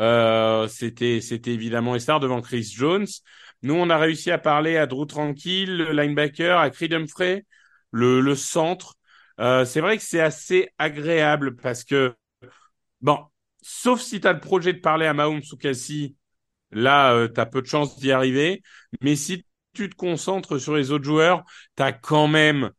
Euh, 0.00 0.68
c'était, 0.68 1.20
c'était 1.20 1.52
évidemment 1.52 1.94
les 1.94 2.00
stars 2.00 2.20
devant 2.20 2.40
Chris 2.40 2.72
Jones. 2.74 3.06
Nous, 3.62 3.74
on 3.74 3.90
a 3.90 3.98
réussi 3.98 4.30
à 4.30 4.38
parler 4.38 4.76
à 4.76 4.86
Drew 4.86 5.06
Tranquille, 5.06 5.76
le 5.76 5.92
linebacker, 5.92 6.58
à 6.58 6.70
Creed 6.70 6.92
Humphrey, 6.94 7.44
le, 7.90 8.20
le 8.20 8.34
centre. 8.34 8.94
Euh, 9.40 9.64
c'est 9.64 9.80
vrai 9.80 9.96
que 9.96 10.02
c'est 10.02 10.20
assez 10.20 10.70
agréable 10.78 11.56
parce 11.56 11.84
que, 11.84 12.14
bon, 13.00 13.18
sauf 13.62 14.00
si 14.00 14.20
tu 14.20 14.26
as 14.26 14.32
le 14.32 14.40
projet 14.40 14.72
de 14.72 14.80
parler 14.80 15.06
à 15.06 15.14
Mahomes 15.14 15.42
ou 15.52 15.56
Kelsey, 15.56 16.14
là, 16.70 17.12
euh, 17.14 17.28
tu 17.28 17.40
as 17.40 17.46
peu 17.46 17.62
de 17.62 17.66
chances 17.66 17.98
d'y 17.98 18.12
arriver. 18.12 18.62
Mais 19.02 19.16
si 19.16 19.46
tu 19.74 19.88
te 19.90 19.94
concentres 19.94 20.60
sur 20.60 20.74
les 20.76 20.90
autres 20.90 21.04
joueurs, 21.04 21.44
tu 21.76 21.82
as 21.82 21.92
quand 21.92 22.28
même 22.28 22.70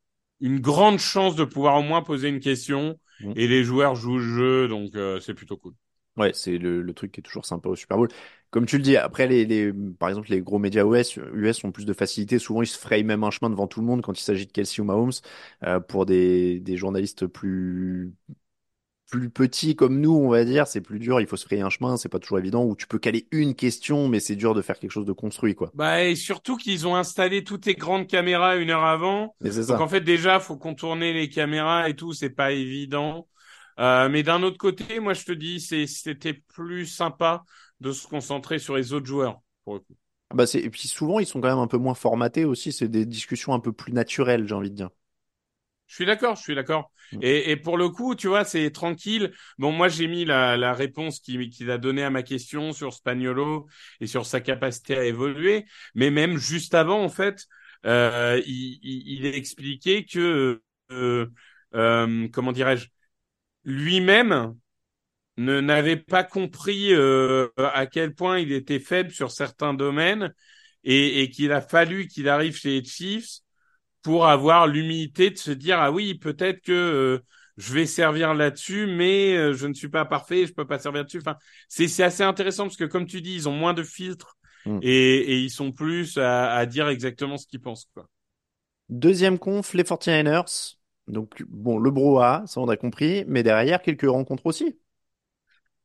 une 0.42 0.60
grande 0.60 1.00
chance 1.00 1.36
de 1.36 1.46
pouvoir 1.46 1.78
au 1.78 1.84
moins 1.84 2.02
poser 2.02 2.30
une 2.30 2.40
question. 2.40 3.00
Mm. 3.22 3.34
Et 3.36 3.48
les 3.48 3.64
joueurs 3.64 3.96
jouent 3.96 4.18
le 4.18 4.36
jeu, 4.36 4.68
donc 4.68 4.96
euh, 4.96 5.20
c'est 5.20 5.34
plutôt 5.34 5.58
cool. 5.58 5.74
Ouais, 6.16 6.32
c'est 6.34 6.60
le, 6.60 6.82
le 6.84 6.94
truc 6.94 7.12
qui 7.12 7.22
est 7.22 7.24
toujours 7.24 7.46
sympa 7.46 7.70
au 7.70 7.76
Super 7.76 7.98
Bowl. 7.98 8.08
Comme 8.52 8.68
tu 8.68 8.78
le 8.78 8.84
dis, 8.84 8.98
après 8.98 9.26
les, 9.28 9.46
les 9.46 9.74
par 9.98 10.10
exemple 10.10 10.30
les 10.30 10.42
gros 10.42 10.60
médias 10.60 10.86
US, 10.86 11.18
US 11.34 11.64
ont 11.64 11.72
plus 11.72 11.86
de 11.86 11.94
facilité. 11.94 12.38
Souvent 12.38 12.62
ils 12.62 12.68
se 12.68 12.78
frayent 12.78 13.04
même 13.04 13.24
un 13.24 13.32
chemin 13.32 13.50
devant 13.50 13.66
tout 13.68 13.80
le 13.82 13.88
monde 13.88 14.04
quand 14.04 14.18
il 14.20 14.22
s'agit 14.24 14.46
de 14.46 14.52
Kelsey 14.52 14.82
ou 14.82 14.86
Mahomes. 14.86 15.12
Euh, 15.64 15.80
pour 15.80 16.06
des, 16.06 16.60
des 16.60 16.78
journalistes 16.78 17.26
plus 17.26 18.14
plus 19.10 19.30
petits 19.30 19.76
comme 19.78 20.02
nous, 20.02 20.12
on 20.14 20.30
va 20.30 20.44
dire, 20.46 20.68
c'est 20.68 20.82
plus 20.82 21.00
dur. 21.00 21.22
Il 21.22 21.28
faut 21.28 21.38
se 21.38 21.46
frayer 21.46 21.62
un 21.62 21.70
chemin, 21.70 21.98
c'est 21.98 22.10
pas 22.10 22.20
toujours 22.20 22.40
évident. 22.40 22.66
Où 22.66 22.76
tu 22.76 22.88
peux 22.88 23.00
caler 23.00 23.28
une 23.32 23.56
question, 23.56 24.10
mais 24.10 24.20
c'est 24.20 24.36
dur 24.36 24.54
de 24.56 24.62
faire 24.62 24.80
quelque 24.80 24.92
chose 24.92 25.06
de 25.06 25.14
construit, 25.14 25.56
quoi. 25.56 25.74
Bah 25.74 26.04
et 26.04 26.16
surtout 26.16 26.56
qu'ils 26.58 26.88
ont 26.88 26.96
installé 26.96 27.44
toutes 27.44 27.66
les 27.66 27.74
grandes 27.76 28.08
caméras 28.08 28.58
une 28.58 28.70
heure 28.70 28.84
avant. 28.84 29.36
Donc 29.68 29.80
ça. 29.80 29.80
en 29.80 29.88
fait 29.88 30.02
déjà 30.02 30.40
faut 30.40 30.56
contourner 30.58 31.14
les 31.14 31.30
caméras 31.30 31.90
et 31.90 31.96
tout, 31.96 32.14
c'est 32.14 32.30
pas 32.30 32.52
évident. 32.52 33.28
Euh, 33.80 34.10
mais 34.10 34.24
d'un 34.24 34.44
autre 34.44 34.58
côté, 34.58 35.00
moi 35.00 35.14
je 35.14 35.26
te 35.26 35.32
dis, 35.32 35.60
c'était 35.60 36.34
plus 36.34 36.86
sympa 36.86 37.44
de 37.80 37.92
se 37.92 38.08
concentrer 38.08 38.60
sur 38.60 38.76
les 38.76 38.94
autres 38.94 39.06
joueurs 39.08 39.42
pour 39.66 39.76
le 39.76 39.80
coup. 39.82 39.96
Bah 40.34 40.48
c'est 40.48 40.60
et 40.60 40.70
puis 40.70 40.88
souvent 40.88 41.20
ils 41.20 41.28
sont 41.28 41.42
quand 41.42 41.50
même 41.50 41.60
un 41.60 41.68
peu 41.68 41.78
moins 41.78 41.94
formatés 41.94 42.46
aussi. 42.46 42.72
C'est 42.72 42.88
des 42.88 43.06
discussions 43.06 43.54
un 43.54 43.60
peu 43.60 43.72
plus 43.72 43.94
naturelles, 43.94 44.48
j'ai 44.48 44.56
envie 44.56 44.72
de 44.72 44.76
dire. 44.76 44.90
Je 45.88 45.96
suis 45.96 46.06
d'accord, 46.06 46.36
je 46.36 46.42
suis 46.42 46.56
d'accord. 46.56 46.92
Mm. 47.12 47.20
Et, 47.22 47.52
et 47.52 47.56
pour 47.56 47.78
le 47.78 47.90
coup, 47.90 48.16
tu 48.16 48.28
vois, 48.28 48.46
c'est 48.46 48.72
tranquille. 48.72 49.32
Bon, 49.60 49.72
moi, 49.72 49.90
j'ai 49.90 50.08
mis 50.08 50.26
la, 50.26 50.58
la 50.58 50.74
réponse 50.74 51.20
qu'il 51.20 51.70
a 51.70 51.78
donnée 51.78 52.04
à 52.04 52.10
ma 52.10 52.24
question 52.24 52.74
sur 52.74 52.94
Spagnolo 52.94 53.68
et 54.00 54.08
sur 54.08 54.26
sa 54.26 54.42
capacité 54.42 54.98
à 54.98 55.06
évoluer. 55.06 55.66
Mais 55.94 56.10
même 56.10 56.38
juste 56.38 56.74
avant, 56.74 57.04
en 57.04 57.10
fait, 57.10 57.46
euh, 57.86 58.42
il, 58.46 58.80
il, 58.82 59.20
il 59.20 59.26
expliquait 59.28 60.06
que, 60.06 60.64
euh, 60.92 61.28
euh, 61.76 62.28
comment 62.30 62.52
dirais-je, 62.54 62.88
lui-même 63.66 64.56
ne 65.38 65.62
n'avait 65.62 65.98
pas 65.98 66.24
compris 66.24 66.94
euh, 66.94 67.48
à 67.58 67.88
quel 67.88 68.14
point 68.14 68.40
il 68.40 68.52
était 68.52 68.80
faible 68.80 69.12
sur 69.12 69.32
certains 69.32 69.74
domaines 69.74 70.34
et, 70.84 71.22
et 71.24 71.30
qu'il 71.30 71.52
a 71.52 71.62
fallu 71.62 72.08
qu'il 72.08 72.30
arrive 72.30 72.56
chez 72.56 72.80
les 72.82 72.86
Chiefs 72.86 73.40
pour 74.02 74.28
avoir 74.28 74.68
l'humilité 74.68 75.30
de 75.30 75.38
se 75.38 75.52
dire 75.52 75.80
ah 75.80 75.92
oui 75.92 76.16
peut-être 76.16 76.62
que 76.62 76.72
euh, 76.72 77.20
je 77.58 77.74
vais 77.74 77.86
servir 77.86 78.34
là-dessus 78.34 78.88
mais 78.88 79.36
euh, 79.36 79.54
je 79.54 79.68
ne 79.68 79.74
suis 79.74 79.90
pas 79.90 80.06
parfait 80.06 80.46
je 80.46 80.54
peux 80.54 80.68
pas 80.68 80.80
servir 80.80 81.06
dessus 81.06 81.20
enfin 81.20 81.38
c'est 81.70 81.88
c'est 81.88 82.04
assez 82.04 82.24
intéressant 82.24 82.66
parce 82.66 82.78
que 82.78 82.84
comme 82.86 83.06
tu 83.08 83.22
dis 83.22 83.36
ils 83.36 83.50
ont 83.50 83.54
moins 83.56 83.74
de 83.74 83.84
filtres 83.84 84.38
Mm. 84.66 84.80
et, 84.82 85.18
et 85.18 85.40
ils 85.40 85.50
sont 85.52 85.74
plus 85.74 86.18
à, 86.18 86.54
à 86.54 86.66
dire 86.66 86.88
exactement 86.90 87.38
ce 87.38 87.48
qu'ils 87.48 87.62
pensent 87.62 87.90
quoi 87.94 88.08
Deuxième 88.88 89.40
conf, 89.40 89.74
les 89.74 89.84
49ers. 89.84 90.78
Donc 91.08 91.44
bon, 91.48 91.78
le 91.80 91.92
brouhaha, 91.92 92.46
ça 92.48 92.60
on 92.62 92.68
a 92.70 92.76
compris. 92.78 93.24
Mais 93.28 93.44
derrière 93.44 93.82
quelques 93.82 94.10
rencontres 94.10 94.46
aussi. 94.48 94.78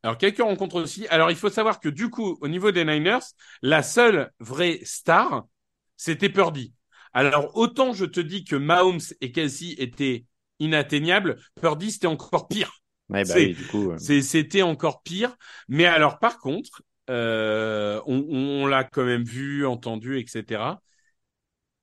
alors 0.02 0.18
quelques 0.18 0.38
rencontres 0.42 0.76
aussi 0.82 1.06
alors 1.08 1.30
il 1.30 1.36
faut 1.36 1.50
savoir 1.50 1.80
que 1.80 1.88
du 1.88 2.10
coup 2.10 2.38
au 2.40 2.48
niveau 2.48 2.70
des 2.70 2.84
Niners 2.84 3.18
la 3.62 3.82
seule 3.82 4.30
vraie 4.40 4.80
star 4.84 5.44
c'était 5.96 6.28
Purdy 6.28 6.72
alors 7.12 7.56
autant 7.56 7.92
je 7.92 8.04
te 8.04 8.20
dis 8.20 8.44
que 8.44 8.56
Mahomes 8.56 9.00
et 9.20 9.32
Kelsey 9.32 9.74
étaient 9.78 10.24
inatteignables 10.60 11.38
Purdy 11.60 11.90
c'était 11.92 12.06
encore 12.06 12.48
pire 12.48 12.72
Ouais, 13.10 13.24
bah 13.24 13.38
C'est- 13.38 13.40
oui, 13.40 13.54
du 13.54 13.66
coup. 13.66 13.90
euh, 13.90 13.98
C'est- 14.00 14.22
C'était 14.22 14.62
encore 14.62 15.02
pire. 15.02 15.36
Mais 15.66 15.84
alors, 15.84 16.20
par 16.20 16.38
contre, 16.38 16.82
euh, 17.10 18.00
on, 18.06 18.24
on 18.30 18.66
l'a 18.66 18.84
quand 18.84 19.04
même 19.04 19.24
vu, 19.24 19.66
entendu, 19.66 20.18
etc. 20.20 20.80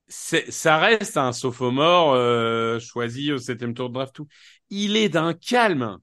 Ça 0.07 0.77
reste 0.77 1.17
un 1.17 1.33
sophomore 1.33 2.13
euh, 2.13 2.79
choisi 2.79 3.31
au 3.31 3.37
septième 3.39 3.73
tour 3.73 3.89
de 3.89 3.95
draft. 3.95 4.13
Tout. 4.15 4.27
Il 4.69 4.97
est 4.97 5.09
d'un 5.09 5.33
calme 5.33 5.97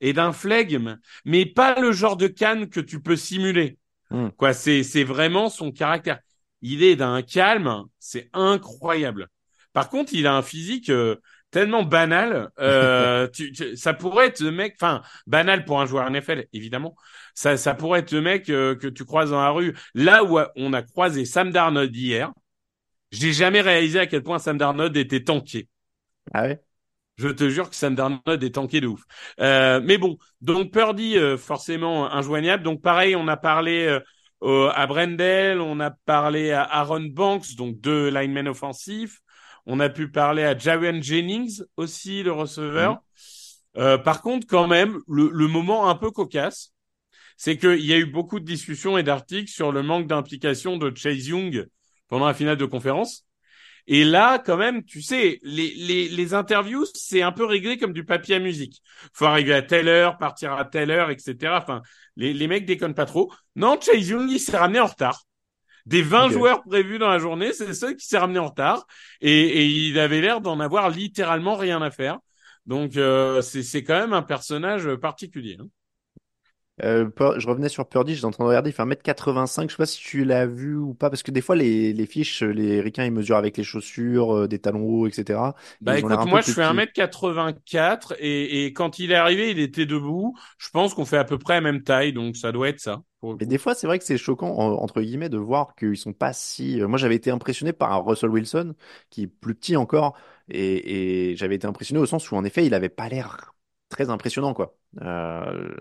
et 0.00 0.12
d'un 0.12 0.32
flegme, 0.32 0.98
mais 1.24 1.46
pas 1.46 1.80
le 1.80 1.92
genre 1.92 2.16
de 2.16 2.28
canne 2.28 2.68
que 2.68 2.80
tu 2.80 3.00
peux 3.00 3.16
simuler. 3.16 3.78
Hmm. 4.10 4.28
Quoi, 4.36 4.52
c'est, 4.52 4.82
c'est 4.82 5.04
vraiment 5.04 5.48
son 5.48 5.72
caractère. 5.72 6.20
Il 6.60 6.82
est 6.84 6.96
d'un 6.96 7.22
calme, 7.22 7.84
c'est 7.98 8.30
incroyable. 8.32 9.28
Par 9.72 9.88
contre, 9.88 10.12
il 10.14 10.26
a 10.26 10.34
un 10.34 10.42
physique 10.42 10.90
euh, 10.90 11.16
tellement 11.50 11.82
banal. 11.82 12.50
Euh, 12.60 13.26
tu, 13.34 13.52
tu- 13.52 13.76
ça 13.76 13.94
pourrait 13.94 14.28
être 14.28 14.40
le 14.40 14.52
mec, 14.52 14.74
enfin 14.80 15.02
banal 15.26 15.64
pour 15.64 15.80
un 15.80 15.86
joueur 15.86 16.06
NFL, 16.06 16.46
évidemment. 16.52 16.94
Ça, 17.34 17.56
ça 17.56 17.74
pourrait 17.74 18.00
être 18.00 18.12
le 18.12 18.20
mec 18.20 18.50
euh, 18.50 18.76
que 18.76 18.86
tu 18.86 19.04
croises 19.04 19.30
dans 19.30 19.42
la 19.42 19.50
rue. 19.50 19.74
Là 19.94 20.24
où 20.24 20.38
on 20.56 20.72
a 20.72 20.82
croisé 20.82 21.24
Sam 21.24 21.50
Darnold 21.50 21.94
hier, 21.94 22.32
j'ai 23.12 23.32
jamais 23.32 23.60
réalisé 23.60 24.00
à 24.00 24.06
quel 24.06 24.22
point 24.24 24.40
Sam 24.40 24.58
Darnold 24.58 24.96
était 24.96 25.22
tanké. 25.22 25.68
Ah 26.34 26.42
ouais? 26.42 26.62
Je 27.18 27.28
te 27.28 27.48
jure 27.48 27.70
que 27.70 27.76
Sam 27.76 27.94
Darnold 27.94 28.42
est 28.42 28.54
tanké 28.54 28.80
de 28.80 28.88
ouf. 28.88 29.02
Euh, 29.40 29.80
mais 29.84 29.98
bon, 29.98 30.16
donc 30.40 30.72
Purdy 30.72 31.16
euh, 31.16 31.36
forcément 31.36 32.10
injoignable. 32.10 32.62
Donc 32.62 32.82
pareil, 32.82 33.14
on 33.14 33.28
a 33.28 33.36
parlé 33.36 34.00
euh, 34.42 34.70
à 34.70 34.86
Brendel, 34.86 35.60
on 35.60 35.78
a 35.78 35.90
parlé 35.90 36.50
à 36.52 36.62
Aaron 36.62 37.02
Banks, 37.02 37.54
donc 37.54 37.78
deux 37.80 38.08
linemen 38.08 38.48
offensifs. 38.48 39.20
On 39.66 39.78
a 39.78 39.88
pu 39.88 40.10
parler 40.10 40.42
à 40.42 40.58
Javian 40.58 41.00
Jennings 41.00 41.62
aussi, 41.76 42.22
le 42.24 42.32
receveur. 42.32 42.98
Euh, 43.76 43.98
par 43.98 44.22
contre, 44.22 44.46
quand 44.46 44.66
même, 44.66 44.98
le, 45.06 45.30
le 45.32 45.46
moment 45.48 45.88
un 45.88 45.94
peu 45.94 46.10
cocasse, 46.10 46.72
c'est 47.36 47.58
qu'il 47.58 47.84
y 47.84 47.92
a 47.92 47.98
eu 47.98 48.06
beaucoup 48.06 48.40
de 48.40 48.44
discussions 48.44 48.98
et 48.98 49.02
d'articles 49.02 49.50
sur 49.50 49.72
le 49.72 49.82
manque 49.82 50.06
d'implication 50.06 50.76
de 50.76 50.92
Chase 50.96 51.28
Young 51.28 51.66
pendant 52.12 52.26
la 52.26 52.34
finale 52.34 52.58
de 52.58 52.66
conférence. 52.66 53.24
Et 53.88 54.04
là, 54.04 54.38
quand 54.38 54.56
même, 54.56 54.84
tu 54.84 55.02
sais, 55.02 55.40
les, 55.42 55.72
les, 55.74 56.08
les 56.08 56.34
interviews, 56.34 56.84
c'est 56.94 57.22
un 57.22 57.32
peu 57.32 57.44
réglé 57.44 57.78
comme 57.78 57.92
du 57.92 58.04
papier 58.04 58.36
à 58.36 58.38
musique. 58.38 58.82
Faut 59.14 59.26
arriver 59.26 59.54
à 59.54 59.62
telle 59.62 59.88
heure, 59.88 60.18
partir 60.18 60.52
à 60.52 60.64
telle 60.64 60.90
heure, 60.90 61.10
etc. 61.10 61.58
Enfin, 61.60 61.82
les, 62.16 62.32
les 62.34 62.46
mecs 62.48 62.66
déconnent 62.66 62.94
pas 62.94 63.06
trop. 63.06 63.32
Non, 63.56 63.78
Chase 63.80 64.08
Young, 64.08 64.30
il 64.30 64.38
s'est 64.40 64.56
ramené 64.56 64.80
en 64.80 64.86
retard. 64.86 65.22
Des 65.86 66.02
20 66.02 66.28
Ok. 66.28 66.30
joueurs 66.30 66.62
prévus 66.62 66.98
dans 66.98 67.08
la 67.10 67.18
journée, 67.18 67.52
c'est 67.52 67.74
seul 67.74 67.96
qui 67.96 68.06
s'est 68.06 68.18
ramené 68.18 68.38
en 68.38 68.48
retard. 68.48 68.86
Et, 69.20 69.32
et 69.40 69.66
il 69.66 69.98
avait 69.98 70.20
l'air 70.20 70.40
d'en 70.40 70.60
avoir 70.60 70.90
littéralement 70.90 71.56
rien 71.56 71.82
à 71.82 71.90
faire. 71.90 72.18
Donc 72.66 72.96
euh, 72.96 73.42
c'est 73.42 73.62
c'est 73.64 73.82
quand 73.82 73.98
même 73.98 74.12
un 74.12 74.22
personnage 74.22 74.94
particulier. 74.96 75.56
Hein. 75.60 75.66
Euh, 76.84 77.08
je 77.38 77.46
revenais 77.46 77.68
sur 77.68 77.88
Purdy, 77.88 78.14
j'étais 78.14 78.24
en 78.26 78.32
train 78.32 78.44
de 78.44 78.48
regarder, 78.48 78.70
il 78.70 78.72
fait 78.72 78.82
1m85, 78.82 79.68
je 79.70 79.74
sais 79.74 79.76
pas 79.76 79.86
si 79.86 80.00
tu 80.00 80.24
l'as 80.24 80.46
vu 80.46 80.76
ou 80.76 80.94
pas, 80.94 81.10
parce 81.10 81.22
que 81.22 81.30
des 81.30 81.40
fois 81.40 81.54
les, 81.54 81.92
les 81.92 82.06
fiches, 82.06 82.42
les 82.42 82.80
ricains 82.80 83.04
ils 83.04 83.12
mesurent 83.12 83.36
avec 83.36 83.56
les 83.56 83.62
chaussures, 83.64 84.34
euh, 84.36 84.48
des 84.48 84.58
talons 84.58 84.82
hauts, 84.84 85.06
etc. 85.06 85.54
Bah 85.80 85.98
Ils 85.98 85.98
écoute, 85.98 86.24
moi 86.26 86.40
je 86.40 86.46
fais 86.52 86.62
petits. 86.62 86.62
1m84 86.62 88.14
et, 88.18 88.64
et 88.66 88.72
quand 88.72 88.98
il 89.00 89.10
est 89.10 89.14
arrivé, 89.16 89.50
il 89.50 89.58
était 89.58 89.84
debout. 89.86 90.36
Je 90.58 90.70
pense 90.70 90.94
qu'on 90.94 91.04
fait 91.04 91.18
à 91.18 91.24
peu 91.24 91.38
près 91.38 91.54
la 91.54 91.60
même 91.60 91.82
taille, 91.82 92.12
donc 92.12 92.36
ça 92.36 92.52
doit 92.52 92.68
être 92.68 92.80
ça. 92.80 93.02
Mais 93.40 93.46
des 93.46 93.58
fois, 93.58 93.74
c'est 93.74 93.86
vrai 93.86 93.98
que 93.98 94.04
c'est 94.04 94.18
choquant, 94.18 94.48
en- 94.56 94.74
entre 94.82 95.00
guillemets, 95.02 95.28
de 95.28 95.38
voir 95.38 95.74
qu'ils 95.74 95.96
sont 95.96 96.12
pas 96.12 96.32
si. 96.32 96.80
euh, 96.80 96.86
Moi, 96.88 96.98
j'avais 96.98 97.16
été 97.16 97.30
impressionné 97.30 97.72
par 97.72 97.92
un 97.92 97.96
Russell 97.98 98.30
Wilson, 98.30 98.74
qui 99.10 99.22
est 99.24 99.26
plus 99.26 99.54
petit 99.54 99.76
encore, 99.76 100.16
et, 100.48 101.30
et 101.32 101.36
j'avais 101.36 101.56
été 101.56 101.66
impressionné 101.66 102.00
au 102.00 102.06
sens 102.06 102.30
où, 102.30 102.36
en 102.36 102.44
effet, 102.44 102.64
il 102.66 102.74
avait 102.74 102.88
pas 102.88 103.08
l'air 103.08 103.54
très 103.88 104.10
impressionnant, 104.10 104.54
quoi. 104.54 104.76
Euh, 105.02 105.74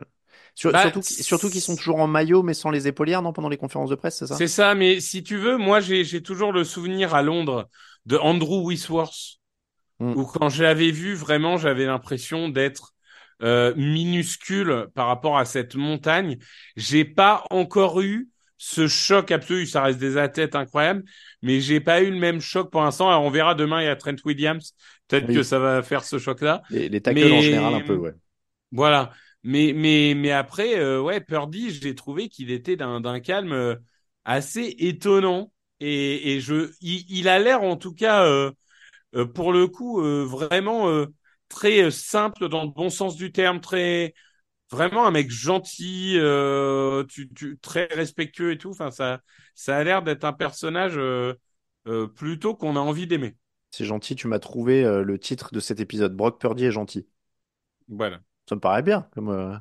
sur- 0.56 0.72
Bah, 0.72 0.84
surtout, 0.84 1.02
surtout 1.02 1.50
qu'ils 1.50 1.62
sont 1.62 1.76
toujours 1.76 2.00
en 2.00 2.08
maillot, 2.08 2.44
mais 2.44 2.54
sans 2.54 2.70
les 2.70 2.88
épaulières, 2.88 3.22
non, 3.22 3.34
pendant 3.34 3.50
les 3.50 3.58
conférences 3.58 3.90
de 3.90 3.96
presse, 3.96 4.18
c'est 4.20 4.28
ça? 4.28 4.36
c'est 4.36 4.48
ça, 4.48 4.76
mais 4.76 5.00
si 5.00 5.24
tu 5.24 5.38
veux, 5.38 5.58
moi 5.58 5.80
j'ai 5.80 6.22
toujours 6.22 6.52
le 6.52 6.64
souvenir 6.64 7.16
à 7.16 7.22
Londres 7.22 7.70
de 8.06 8.18
Andrew 8.18 8.66
Whitworth, 8.66 9.38
Mm. 10.00 10.14
où 10.16 10.26
quand 10.26 10.50
je 10.50 10.64
l'avais 10.64 10.90
vu, 10.92 11.14
vraiment, 11.14 11.58
j'avais 11.58 11.86
l'impression 11.86 12.50
d'être 12.50 12.94
euh, 13.44 13.74
minuscule 13.76 14.88
par 14.96 15.08
rapport 15.08 15.38
à 15.38 15.46
cette 15.46 15.76
montagne. 15.76 16.38
J'ai 16.76 17.06
pas 17.06 17.44
encore 17.50 18.02
eu 18.02 18.30
ce 18.58 18.88
choc 18.88 19.32
absolu. 19.32 19.66
Ça 19.66 19.82
reste 19.84 20.00
des 20.00 20.18
athlètes 20.18 20.56
incroyables, 20.56 21.04
mais 21.42 21.60
j'ai 21.60 21.80
pas 21.80 22.02
eu 22.02 22.12
le 22.12 22.18
même 22.18 22.40
choc 22.40 22.72
pour 22.72 22.82
l'instant. 22.82 23.10
Alors 23.10 23.24
on 23.24 23.30
verra 23.32 23.56
demain. 23.56 23.82
Il 23.82 23.86
y 23.86 23.88
a 23.90 23.96
Trent 23.96 24.16
Williams. 24.26 24.74
Peut-être 25.08 25.28
Oui. 25.28 25.36
que 25.36 25.44
ça 25.44 25.60
va 25.60 25.82
faire 25.84 26.04
ce 26.04 26.20
choc-là. 26.20 26.62
Les, 26.70 26.88
les 26.90 27.02
tackles 27.02 27.32
en 27.32 27.42
général, 27.42 27.74
un 27.74 27.82
peu, 27.82 27.96
ouais. 27.96 28.14
Voilà. 28.72 29.12
Mais 29.44 29.74
mais 29.74 30.14
mais 30.16 30.32
après, 30.32 30.80
euh, 30.80 31.02
ouais, 31.02 31.20
Purdy, 31.22 31.72
j'ai 31.72 31.96
trouvé 31.96 32.30
qu'il 32.30 32.52
était 32.52 32.76
d'un 32.76 33.02
d'un 33.02 33.20
calme 33.20 33.54
euh, 33.54 33.76
assez 34.26 34.76
étonnant. 34.80 35.52
Et, 35.80 36.36
et 36.36 36.40
je, 36.42 36.72
il, 36.82 37.06
il 37.10 37.28
a 37.28 37.40
l'air 37.40 37.64
en 37.64 37.76
tout 37.76 37.94
cas, 37.94 38.24
euh, 38.26 38.52
euh, 39.16 39.26
pour 39.26 39.54
le 39.54 39.68
coup, 39.68 40.02
euh, 40.02 40.26
vraiment 40.26 40.90
euh, 40.90 41.08
très 41.50 41.92
simple 41.92 42.50
dans 42.50 42.64
le 42.64 42.70
bon 42.72 42.90
sens 42.90 43.16
du 43.16 43.32
terme, 43.32 43.62
très 43.62 44.14
vraiment 44.72 45.06
un 45.08 45.12
mec 45.12 45.32
gentil, 45.32 46.16
euh, 46.18 47.04
tu, 47.06 47.30
tu, 47.34 47.58
très 47.60 47.86
respectueux 47.92 48.52
et 48.54 48.58
tout. 48.58 48.72
Enfin, 48.72 48.92
ça, 48.92 49.22
ça 49.56 49.78
a 49.78 49.84
l'air 49.84 50.04
d'être 50.04 50.24
un 50.26 50.34
personnage 50.34 50.98
euh, 50.98 51.34
euh, 51.88 52.08
plutôt 52.08 52.56
qu'on 52.56 52.76
a 52.76 52.80
envie 52.80 53.08
d'aimer. 53.08 53.36
C'est 53.70 53.84
gentil, 53.84 54.16
tu 54.16 54.28
m'as 54.30 54.40
trouvé 54.40 54.86
euh, 54.86 55.04
le 55.04 55.20
titre 55.20 55.54
de 55.54 55.60
cet 55.60 55.82
épisode. 55.82 56.16
Brock 56.16 56.40
Purdy 56.40 56.64
est 56.66 56.72
gentil. 56.72 57.06
Voilà, 57.88 58.22
Ça 58.52 58.56
me 58.56 58.60
paraît 58.62 58.84
bien, 58.84 59.08
comme, 59.14 59.30
euh, 59.30 59.58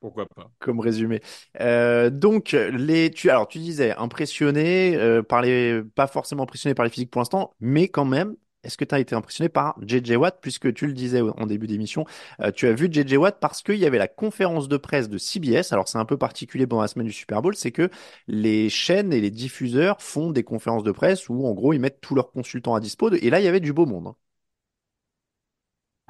pourquoi 0.00 0.26
pas. 0.26 0.50
comme 0.58 0.80
résumé. 0.80 1.20
Euh, 1.60 2.10
donc, 2.10 2.52
les, 2.52 3.10
tu, 3.10 3.30
alors, 3.30 3.48
tu 3.48 3.58
disais 3.58 3.94
impressionné 3.96 4.94
euh, 4.96 5.22
par 5.22 5.40
les, 5.42 5.82
pas 5.94 6.06
forcément 6.06 6.42
impressionné 6.42 6.74
par 6.74 6.84
les 6.84 6.90
physiques 6.90 7.10
pour 7.10 7.20
l'instant, 7.20 7.54
mais 7.60 7.88
quand 7.88 8.04
même, 8.04 8.36
est-ce 8.62 8.76
que 8.76 8.84
tu 8.84 8.94
as 8.94 8.98
été 9.00 9.14
impressionné 9.14 9.48
par 9.48 9.78
JJ 9.80 10.16
Watt, 10.16 10.38
puisque 10.42 10.74
tu 10.74 10.86
le 10.86 10.92
disais 10.92 11.22
en 11.22 11.46
début 11.46 11.66
d'émission, 11.66 12.04
euh, 12.42 12.50
tu 12.52 12.66
as 12.66 12.72
vu 12.74 12.88
JJ 12.92 13.16
Watt 13.16 13.38
parce 13.40 13.62
qu'il 13.62 13.76
y 13.76 13.86
avait 13.86 13.96
la 13.98 14.08
conférence 14.08 14.68
de 14.68 14.76
presse 14.76 15.08
de 15.08 15.16
CBS. 15.16 15.72
Alors, 15.72 15.88
c'est 15.88 15.96
un 15.98 16.04
peu 16.04 16.18
particulier 16.18 16.66
pendant 16.66 16.82
la 16.82 16.88
semaine 16.88 17.06
du 17.06 17.12
Super 17.14 17.40
Bowl, 17.40 17.56
c'est 17.56 17.72
que 17.72 17.88
les 18.28 18.68
chaînes 18.68 19.14
et 19.14 19.20
les 19.22 19.30
diffuseurs 19.30 20.02
font 20.02 20.30
des 20.30 20.44
conférences 20.44 20.82
de 20.84 20.92
presse 20.92 21.30
où, 21.30 21.46
en 21.46 21.52
gros, 21.54 21.72
ils 21.72 21.78
mettent 21.80 22.02
tous 22.02 22.14
leurs 22.14 22.30
consultants 22.32 22.74
à 22.74 22.80
dispo. 22.80 23.10
Et 23.14 23.30
là, 23.30 23.40
il 23.40 23.44
y 23.44 23.48
avait 23.48 23.60
du 23.60 23.72
beau 23.72 23.86
monde. 23.86 24.12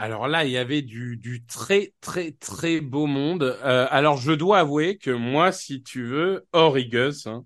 Alors 0.02 0.28
là, 0.28 0.47
il 0.47 0.50
y 0.50 0.57
avait 0.57 0.80
du, 0.80 1.19
du 1.19 1.45
très, 1.45 1.92
très, 2.00 2.33
très 2.33 2.80
beau 2.80 3.04
monde. 3.07 3.42
Euh, 3.42 3.87
alors, 3.90 4.16
je 4.16 4.33
dois 4.33 4.61
avouer 4.61 4.97
que 4.97 5.11
moi, 5.11 5.52
si 5.52 5.83
tu 5.83 6.07
veux, 6.07 6.47
hors 6.52 6.78
Eagles, 6.78 7.12
hein, 7.26 7.45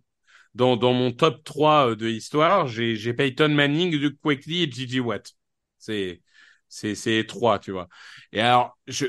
dans, 0.54 0.76
dans 0.76 0.92
mon 0.92 1.12
top 1.12 1.44
3 1.44 1.90
euh, 1.92 1.96
de 1.96 2.06
l'histoire, 2.06 2.68
j'ai, 2.68 2.96
j'ai 2.96 3.14
Peyton 3.14 3.48
Manning, 3.48 3.96
Luke 3.96 4.18
Quickly 4.22 4.64
et 4.64 4.70
Gigi 4.70 5.00
Watt. 5.00 5.32
C'est, 5.78 6.22
c'est, 6.68 6.94
c'est 6.94 7.24
trois, 7.26 7.58
tu 7.58 7.72
vois. 7.72 7.88
Et 8.32 8.40
alors, 8.40 8.78
je, 8.86 9.06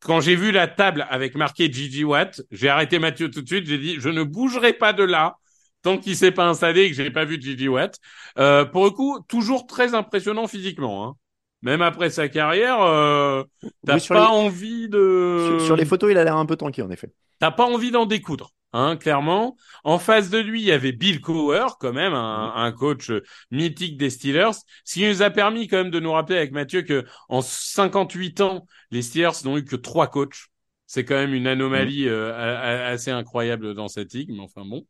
quand 0.00 0.20
j'ai 0.20 0.36
vu 0.36 0.52
la 0.52 0.68
table 0.68 1.06
avec 1.10 1.34
marqué 1.34 1.72
Gigi 1.72 2.04
Watt, 2.04 2.42
j'ai 2.52 2.68
arrêté 2.68 3.00
Mathieu 3.00 3.30
tout 3.30 3.42
de 3.42 3.48
suite. 3.48 3.66
J'ai 3.66 3.78
dit, 3.78 3.96
je 3.98 4.08
ne 4.08 4.22
bougerai 4.22 4.72
pas 4.74 4.92
de 4.92 5.04
là 5.04 5.36
tant 5.82 5.98
qu'il 5.98 6.16
s'est 6.16 6.32
pas 6.32 6.46
installé 6.46 6.82
et 6.82 6.90
que 6.90 6.96
j'ai 6.96 7.10
pas 7.10 7.24
vu 7.24 7.40
Gigi 7.40 7.68
Watt. 7.68 7.98
Euh, 8.38 8.64
pour 8.64 8.84
le 8.84 8.90
coup, 8.90 9.20
toujours 9.28 9.66
très 9.66 9.94
impressionnant 9.94 10.46
physiquement. 10.46 11.08
Hein. 11.08 11.16
Même 11.62 11.82
après 11.82 12.10
sa 12.10 12.28
carrière, 12.28 12.80
euh, 12.82 13.42
t'as 13.84 13.96
Oui, 13.96 14.04
pas 14.08 14.20
les- 14.20 14.26
envie 14.36 14.88
de. 14.88 15.56
Sur, 15.58 15.66
sur 15.66 15.76
les 15.76 15.84
photos, 15.84 16.10
il 16.10 16.18
a 16.18 16.24
l'air 16.24 16.36
un 16.36 16.46
peu 16.46 16.56
tanké, 16.56 16.82
en 16.82 16.90
effet. 16.90 17.10
T'as 17.40 17.50
pas 17.50 17.64
envie 17.64 17.90
d'en 17.90 18.06
découdre, 18.06 18.50
hein, 18.72 18.96
clairement. 18.96 19.56
En 19.84 19.98
face 19.98 20.30
de 20.30 20.38
lui, 20.38 20.60
il 20.60 20.66
y 20.66 20.72
avait 20.72 20.92
Bill 20.92 21.20
Cowher, 21.20 21.66
quand 21.80 21.92
même, 21.92 22.14
un, 22.14 22.52
un 22.54 22.72
coach 22.72 23.10
euh, 23.10 23.22
mythique 23.50 23.96
des 23.96 24.10
Steelers, 24.10 24.52
ce 24.84 24.94
qui 24.94 25.06
nous 25.08 25.22
a 25.22 25.30
permis 25.30 25.66
quand 25.68 25.78
même 25.78 25.90
de 25.90 26.00
nous 26.00 26.12
rappeler 26.12 26.36
avec 26.36 26.52
Mathieu 26.52 26.82
que 26.82 27.04
en 27.28 27.40
58 27.40 28.40
ans, 28.40 28.66
les 28.90 29.02
Steelers 29.02 29.44
n'ont 29.44 29.56
eu 29.56 29.64
que 29.64 29.76
trois 29.76 30.06
coachs. 30.08 30.46
C'est 30.86 31.04
quand 31.04 31.16
même 31.16 31.34
une 31.34 31.46
anomalie 31.46 32.08
euh, 32.08 32.32
a- 32.32 32.58
a- 32.60 32.86
assez 32.90 33.10
incroyable 33.10 33.74
dans 33.74 33.88
cette 33.88 34.14
ligue, 34.14 34.30
mais 34.32 34.40
enfin 34.40 34.64
bon. 34.64 34.86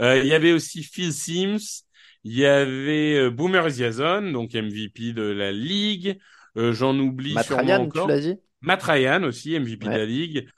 Euh, 0.00 0.18
il 0.18 0.26
y 0.26 0.32
avait 0.34 0.52
aussi 0.52 0.82
Phil 0.82 1.12
Sims, 1.12 1.82
il 2.24 2.34
y 2.36 2.46
avait 2.46 3.16
euh, 3.18 3.30
Boomer 3.30 3.66
Esiason, 3.66 4.32
donc 4.32 4.54
MVP 4.54 5.12
de 5.12 5.22
la 5.22 5.52
ligue. 5.52 6.18
Euh, 6.56 6.72
J'en 6.72 6.98
oublie 6.98 7.34
Matt 7.34 7.46
sûrement 7.46 7.62
Ryan, 7.62 7.82
encore. 7.84 8.06
tu 8.06 8.08
l'as 8.08 8.20
dit? 8.20 8.40
Matt 8.60 8.82
Ryan 8.82 9.22
aussi, 9.24 9.58
MVP 9.58 9.88
de 9.88 9.96
la 9.96 10.06
ligue. 10.06 10.48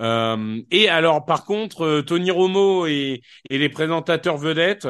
Euh, 0.00 0.60
et 0.70 0.88
alors, 0.88 1.24
par 1.24 1.44
contre, 1.44 1.82
euh, 1.82 2.02
Tony 2.02 2.30
Romo 2.30 2.86
et, 2.86 3.22
et 3.48 3.58
les 3.58 3.68
présentateurs 3.68 4.36
vedettes, 4.38 4.88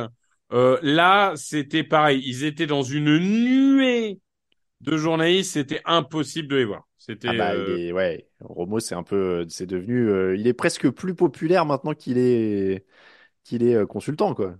euh, 0.52 0.78
là, 0.82 1.34
c'était 1.36 1.84
pareil. 1.84 2.22
Ils 2.24 2.44
étaient 2.44 2.66
dans 2.66 2.82
une 2.82 3.18
nuée 3.18 4.18
de 4.80 4.96
journalistes. 4.96 5.52
C'était 5.52 5.82
impossible 5.84 6.48
de 6.48 6.56
les 6.56 6.64
voir. 6.64 6.88
C'était. 6.98 7.28
Ah 7.28 7.34
bah, 7.34 7.54
il 7.56 7.68
est, 7.88 7.92
ouais, 7.92 8.28
Romo, 8.40 8.80
c'est 8.80 8.94
un 8.94 9.02
peu, 9.02 9.46
c'est 9.48 9.66
devenu, 9.66 10.08
euh, 10.08 10.36
il 10.36 10.46
est 10.46 10.54
presque 10.54 10.88
plus 10.90 11.14
populaire 11.14 11.66
maintenant 11.66 11.94
qu'il 11.94 12.18
est, 12.18 12.86
qu'il 13.44 13.62
est 13.64 13.86
consultant, 13.86 14.34
quoi. 14.34 14.56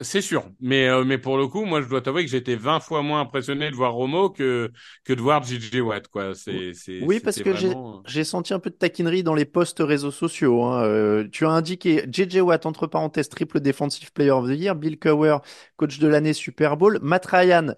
C'est 0.00 0.22
sûr, 0.22 0.48
mais 0.60 0.86
euh, 0.88 1.02
mais 1.04 1.18
pour 1.18 1.36
le 1.36 1.48
coup, 1.48 1.64
moi, 1.64 1.82
je 1.82 1.88
dois 1.88 2.00
t'avouer 2.00 2.24
que 2.24 2.30
j'étais 2.30 2.54
20 2.54 2.78
fois 2.78 3.02
moins 3.02 3.20
impressionné 3.20 3.68
de 3.68 3.74
voir 3.74 3.94
Romo 3.94 4.30
que 4.30 4.70
que 5.04 5.12
de 5.12 5.20
voir 5.20 5.42
JJ 5.42 5.80
Watt, 5.80 6.06
quoi. 6.06 6.36
C'est 6.36 6.72
c'est 6.72 7.00
Oui, 7.00 7.18
parce 7.18 7.40
que 7.40 7.52
j'ai, 7.52 7.70
vraiment... 7.70 7.98
euh, 7.98 8.02
j'ai 8.06 8.22
senti 8.22 8.54
un 8.54 8.60
peu 8.60 8.70
de 8.70 8.76
taquinerie 8.76 9.24
dans 9.24 9.34
les 9.34 9.44
posts 9.44 9.80
réseaux 9.80 10.12
sociaux. 10.12 10.62
hein. 10.64 10.84
Euh, 10.84 11.28
tu 11.32 11.46
as 11.46 11.50
indiqué 11.50 12.04
JJ 12.12 12.42
Watt, 12.42 12.64
entre 12.64 12.86
parenthèses, 12.86 13.28
triple 13.28 13.58
defensive 13.58 14.12
player 14.12 14.30
of 14.30 14.46
the 14.46 14.56
year, 14.56 14.76
Bill 14.76 14.98
Cowher, 15.00 15.38
coach 15.76 15.98
de 15.98 16.06
l'année 16.06 16.32
Super 16.32 16.76
Bowl, 16.76 17.00
Matt 17.02 17.26
Ryan, 17.26 17.74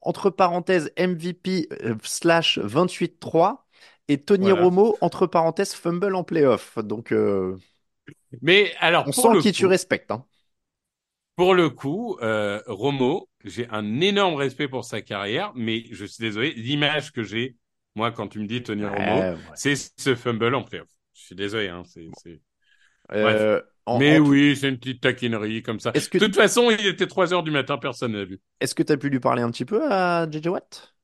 entre 0.00 0.30
parenthèses, 0.30 0.92
MVP 0.96 1.68
euh, 1.82 1.96
slash 2.04 2.58
28-3, 2.58 3.66
et 4.06 4.18
Tony 4.22 4.52
Voilà. 4.52 4.62
Romo, 4.62 4.96
entre 5.00 5.26
parenthèses, 5.26 5.74
fumble 5.74 6.14
en 6.14 6.22
playoff. 6.24 6.78
Donc, 6.78 7.12
Mais 8.42 8.74
alors 8.80 9.06
on 9.06 9.12
sent 9.12 9.28
qui 9.40 9.52
tu 9.52 9.66
respectes. 9.66 10.10
Hein. 10.10 10.24
Pour 11.36 11.54
le 11.54 11.68
coup, 11.70 12.16
euh, 12.22 12.60
Romo, 12.66 13.28
j'ai 13.44 13.68
un 13.70 14.00
énorme 14.00 14.34
respect 14.36 14.68
pour 14.68 14.84
sa 14.84 15.02
carrière, 15.02 15.52
mais 15.56 15.84
je 15.90 16.04
suis 16.04 16.22
désolé, 16.22 16.52
l'image 16.52 17.12
que 17.12 17.22
j'ai, 17.24 17.56
moi, 17.96 18.12
quand 18.12 18.28
tu 18.28 18.38
me 18.38 18.46
dis 18.46 18.62
Tony 18.62 18.84
Romo, 18.84 19.20
Ouais, 19.20 19.34
c'est 19.56 19.74
ce 19.76 20.14
fumble 20.14 20.54
en 20.54 20.62
playoff. 20.62 20.88
Je 21.14 21.22
suis 21.22 21.34
désolé, 21.34 21.68
hein, 21.68 21.82
c'est, 21.86 22.08
c'est... 22.22 22.40
Euh, 23.12 23.60
en- 23.86 23.98
mais 23.98 24.18
en 24.18 24.22
oui, 24.22 24.56
c'est 24.56 24.68
une 24.68 24.78
petite 24.78 25.02
taquinerie 25.02 25.62
comme 25.62 25.80
ça. 25.80 25.90
Est-ce 25.94 26.08
que- 26.08 26.18
De 26.18 26.26
toute 26.26 26.36
façon, 26.36 26.70
il 26.70 26.86
était 26.86 27.06
3 27.06 27.32
heures 27.32 27.42
du 27.42 27.50
matin, 27.50 27.78
personne 27.78 28.12
n'a 28.12 28.24
vu. 28.24 28.40
Est-ce 28.60 28.74
que 28.74 28.82
tu 28.82 28.92
as 28.92 28.96
pu 28.96 29.08
lui 29.10 29.20
parler 29.20 29.42
un 29.42 29.50
petit 29.50 29.64
peu 29.64 29.90
à 29.92 30.26
JJ 30.30 30.48
Watt? 30.48 30.94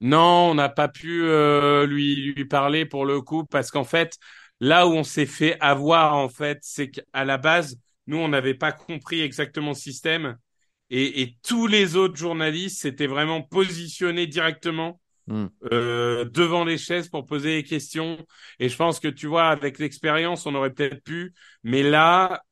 Non, 0.00 0.50
on 0.50 0.54
n'a 0.54 0.68
pas 0.70 0.88
pu 0.88 1.24
euh, 1.24 1.86
lui 1.86 2.32
lui 2.32 2.44
parler 2.46 2.86
pour 2.86 3.04
le 3.04 3.20
coup 3.20 3.44
parce 3.44 3.70
qu'en 3.70 3.84
fait, 3.84 4.16
là 4.58 4.86
où 4.86 4.92
on 4.92 5.04
s'est 5.04 5.26
fait 5.26 5.58
avoir 5.60 6.14
en 6.16 6.28
fait, 6.30 6.58
c'est 6.62 6.90
qu'à 6.90 7.24
la 7.24 7.36
base, 7.36 7.76
nous 8.10 8.18
on 8.18 8.28
n'avait 8.28 8.54
pas 8.54 8.72
compris 8.72 9.22
exactement 9.22 9.70
le 9.70 9.74
système 9.74 10.36
et, 10.90 11.22
et 11.22 11.36
tous 11.42 11.66
les 11.66 11.96
autres 11.96 12.16
journalistes 12.16 12.80
s'étaient 12.82 13.06
vraiment 13.06 13.42
positionnés 13.42 14.26
directement 14.26 15.00
Hmm. 15.26 15.46
euh, 15.72 16.24
devant 16.24 16.64
les 16.64 16.78
chaises 16.78 17.08
pour 17.08 17.26
poser 17.26 17.62
des 17.62 17.68
questions. 17.68 18.18
Et 18.58 18.68
je 18.68 18.76
pense 18.76 19.00
que 19.00 19.08
tu 19.08 19.26
vois, 19.26 19.48
avec 19.48 19.78
l'expérience, 19.78 20.46
on 20.46 20.54
aurait 20.54 20.72
peut-être 20.72 21.02
pu, 21.04 21.34
mais 21.62 21.82
là, 21.82 22.42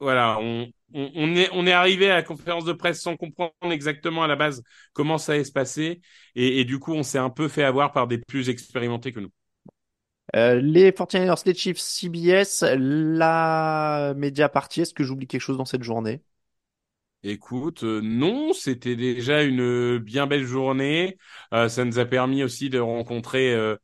voilà, 0.00 0.38
on, 0.40 0.68
on, 0.94 1.10
on 1.14 1.34
est, 1.36 1.48
on 1.52 1.66
est 1.66 1.72
arrivé 1.72 2.10
à 2.10 2.16
la 2.16 2.22
conférence 2.22 2.64
de 2.64 2.72
presse 2.72 3.02
sans 3.02 3.16
comprendre 3.16 3.52
exactement 3.70 4.22
à 4.22 4.28
la 4.28 4.36
base 4.36 4.62
comment 4.92 5.18
ça 5.18 5.32
allait 5.32 5.44
se 5.44 5.52
passer. 5.52 6.00
Et, 6.36 6.60
et 6.60 6.64
du 6.64 6.78
coup, 6.78 6.94
on 6.94 7.02
s'est 7.02 7.18
un 7.18 7.30
peu 7.30 7.48
fait 7.48 7.64
avoir 7.64 7.92
par 7.92 8.06
des 8.06 8.18
plus 8.18 8.48
expérimentés 8.48 9.12
que 9.12 9.20
nous. 9.20 9.30
Euh, 10.36 10.60
les 10.60 10.92
49ers, 10.92 11.34
les 11.46 11.54
Chiefs, 11.54 11.78
CBS, 11.78 12.62
la 12.78 14.12
média 14.16 14.48
partie, 14.48 14.82
est-ce 14.82 14.94
que 14.94 15.04
j'oublie 15.04 15.26
quelque 15.26 15.40
chose 15.40 15.56
dans 15.58 15.64
cette 15.64 15.82
journée? 15.82 16.22
Écoute, 17.24 17.82
euh, 17.82 18.00
non, 18.00 18.52
c'était 18.52 18.94
déjà 18.94 19.42
une 19.42 19.98
bien 19.98 20.26
belle 20.28 20.44
journée. 20.44 21.18
Euh, 21.52 21.68
ça 21.68 21.84
nous 21.84 21.98
a 21.98 22.04
permis 22.06 22.44
aussi 22.44 22.70
de 22.70 22.78
rencontrer, 22.78 23.52
euh, 23.54 23.76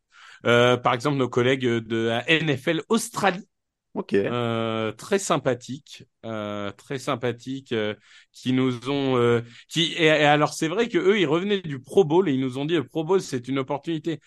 euh, 0.47 0.77
par 0.77 0.95
exemple, 0.95 1.17
nos 1.17 1.29
collègues 1.29 1.67
de 1.67 1.97
la 2.09 2.29
NFL 2.31 2.83
Australie, 2.89 3.45
Ok. 3.93 4.15
euh, 4.27 4.93
très 4.93 5.19
sympathiques, 5.21 6.05
euh, 6.27 6.73
très 6.73 6.99
sympathiques, 6.99 7.73
euh, 7.73 7.95
qui 8.33 8.53
nous 8.53 8.89
ont, 8.91 9.17
euh, 9.19 9.43
qui 9.69 9.95
et, 9.95 10.07
et 10.07 10.25
alors 10.27 10.55
c'est 10.55 10.69
vrai 10.69 10.89
que 10.89 10.99
eux, 10.99 11.21
ils 11.21 11.27
revenaient 11.27 11.63
du 11.63 11.81
Pro 11.81 12.05
Bowl 12.05 12.29
et 12.29 12.35
ils 12.35 12.41
nous 12.41 12.59
ont 12.59 12.67
dit 12.67 12.75
le 12.77 12.85
Pro 12.87 13.05
Bowl, 13.05 13.21
c'est 13.23 13.49
une 13.49 13.59
opportunité 13.61 14.21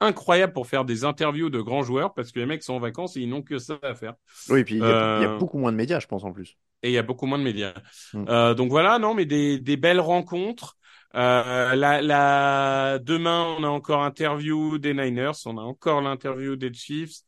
incroyable 0.00 0.52
pour 0.52 0.66
faire 0.66 0.84
des 0.84 1.04
interviews 1.04 1.50
de 1.50 1.60
grands 1.60 1.82
joueurs 1.82 2.14
parce 2.14 2.32
que 2.32 2.40
les 2.40 2.46
mecs 2.46 2.62
sont 2.62 2.74
en 2.74 2.80
vacances 2.80 3.16
et 3.16 3.20
ils 3.20 3.28
n'ont 3.28 3.42
que 3.42 3.58
ça 3.58 3.78
à 3.82 3.94
faire. 3.94 4.14
Oui, 4.48 4.64
puis 4.64 4.76
il 4.76 4.86
y, 4.86 4.92
a- 4.92 5.06
il 5.16 5.20
y 5.22 5.24
a 5.24 5.28
Euh, 5.28 5.38
beaucoup 5.38 5.58
moins 5.58 5.72
de 5.72 5.76
médias, 5.76 6.00
je 6.00 6.06
pense, 6.06 6.24
en 6.24 6.32
plus. 6.32 6.56
et 6.82 6.88
il 6.90 6.92
y 6.92 6.98
a 6.98 7.02
beaucoup 7.02 7.26
moins 7.26 7.38
de 7.38 7.44
médias. 7.44 7.74
Mm. 8.12 8.24
Euh, 8.28 8.54
donc 8.54 8.70
voilà, 8.70 8.98
non, 8.98 9.14
mais 9.14 9.26
des, 9.26 9.58
des 9.58 9.76
belles 9.76 10.00
rencontres. 10.00 10.76
Euh, 11.16 11.74
la, 11.74 12.00
la, 12.00 12.98
demain, 13.00 13.56
on 13.58 13.64
a 13.64 13.68
encore 13.68 14.02
interview 14.02 14.78
des 14.78 14.94
Niners, 14.94 15.32
on 15.46 15.58
a 15.58 15.62
encore 15.62 16.00
l'interview 16.00 16.54
des 16.56 16.72
Chiefs, 16.72 17.18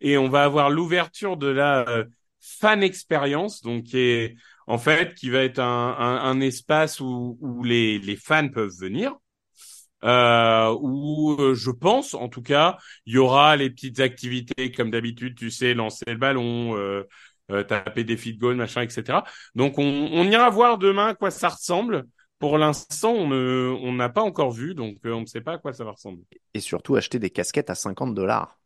et 0.00 0.16
on 0.16 0.28
va 0.28 0.44
avoir 0.44 0.70
l'ouverture 0.70 1.36
de 1.36 1.48
la 1.48 1.88
euh, 1.88 2.04
fan 2.40 2.82
expérience, 2.82 3.60
donc 3.62 3.84
qui 3.84 3.98
est 3.98 4.36
en 4.68 4.78
fait 4.78 5.14
qui 5.14 5.28
va 5.28 5.40
être 5.42 5.58
un, 5.58 5.96
un, 5.98 6.16
un 6.24 6.40
espace 6.40 7.00
où, 7.00 7.36
où 7.40 7.64
les, 7.64 7.98
les 7.98 8.16
fans 8.16 8.48
peuvent 8.48 8.70
venir. 8.80 9.14
Euh, 10.04 10.76
où 10.80 11.36
euh, 11.40 11.54
je 11.54 11.70
pense, 11.70 12.14
en 12.14 12.28
tout 12.28 12.42
cas, 12.42 12.76
il 13.06 13.14
y 13.14 13.18
aura 13.18 13.56
les 13.56 13.70
petites 13.70 14.00
activités 14.00 14.72
comme 14.72 14.90
d'habitude, 14.90 15.36
tu 15.36 15.50
sais, 15.50 15.74
lancer 15.74 16.04
le 16.08 16.16
ballon, 16.16 16.76
euh, 16.76 17.04
euh, 17.52 17.62
taper 17.62 18.02
des 18.04 18.16
feed 18.16 18.38
goals, 18.38 18.56
machin, 18.56 18.82
etc. 18.82 19.22
Donc 19.54 19.78
on, 19.78 19.84
on 20.12 20.24
ira 20.24 20.50
voir 20.50 20.78
demain 20.78 21.08
à 21.08 21.14
quoi 21.14 21.30
ça 21.30 21.48
ressemble. 21.50 22.04
Pour 22.40 22.58
l'instant, 22.58 23.12
on 23.12 23.28
ne, 23.28 23.72
on 23.82 23.92
n'a 23.92 24.08
pas 24.08 24.22
encore 24.22 24.50
vu, 24.50 24.74
donc 24.74 24.96
euh, 25.06 25.12
on 25.12 25.20
ne 25.20 25.26
sait 25.26 25.40
pas 25.40 25.52
à 25.52 25.58
quoi 25.58 25.72
ça 25.72 25.84
va 25.84 25.92
ressembler. 25.92 26.24
Et 26.54 26.58
surtout, 26.60 26.96
acheter 26.96 27.20
des 27.20 27.30
casquettes 27.30 27.70
à 27.70 27.76
50 27.76 28.14
dollars. 28.14 28.58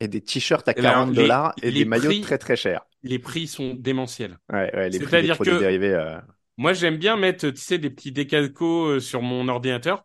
Et 0.00 0.08
des 0.08 0.20
t-shirts 0.20 0.66
à 0.68 0.72
Et 0.72 0.80
alors, 0.80 0.92
40 0.92 1.10
les- 1.10 1.16
dollars 1.22 1.54
et 1.62 1.70
les 1.70 1.78
des 1.80 1.84
maillots 1.86 2.08
prix- 2.10 2.20
très 2.22 2.36
très 2.36 2.56
chers. 2.56 2.82
Les 3.04 3.18
prix 3.20 3.46
sont 3.46 3.74
démentiels. 3.74 4.36
Ouais, 4.52 4.70
ouais, 4.74 4.90
les 4.90 4.98
prix 4.98 5.06
des 5.06 5.06
C'est-à-dire 5.10 5.34
produits 5.36 5.54
que- 5.54 5.58
dérivés. 5.60 5.94
euh, 5.94 6.18
Moi, 6.58 6.72
j'aime 6.74 6.96
bien 6.98 7.16
mettre, 7.16 7.48
tu 7.48 7.56
sais, 7.60 7.78
des 7.78 7.88
petits 7.88 8.12
décalcos 8.12 9.00
sur 9.00 9.22
mon 9.22 9.48
ordinateur. 9.48 10.04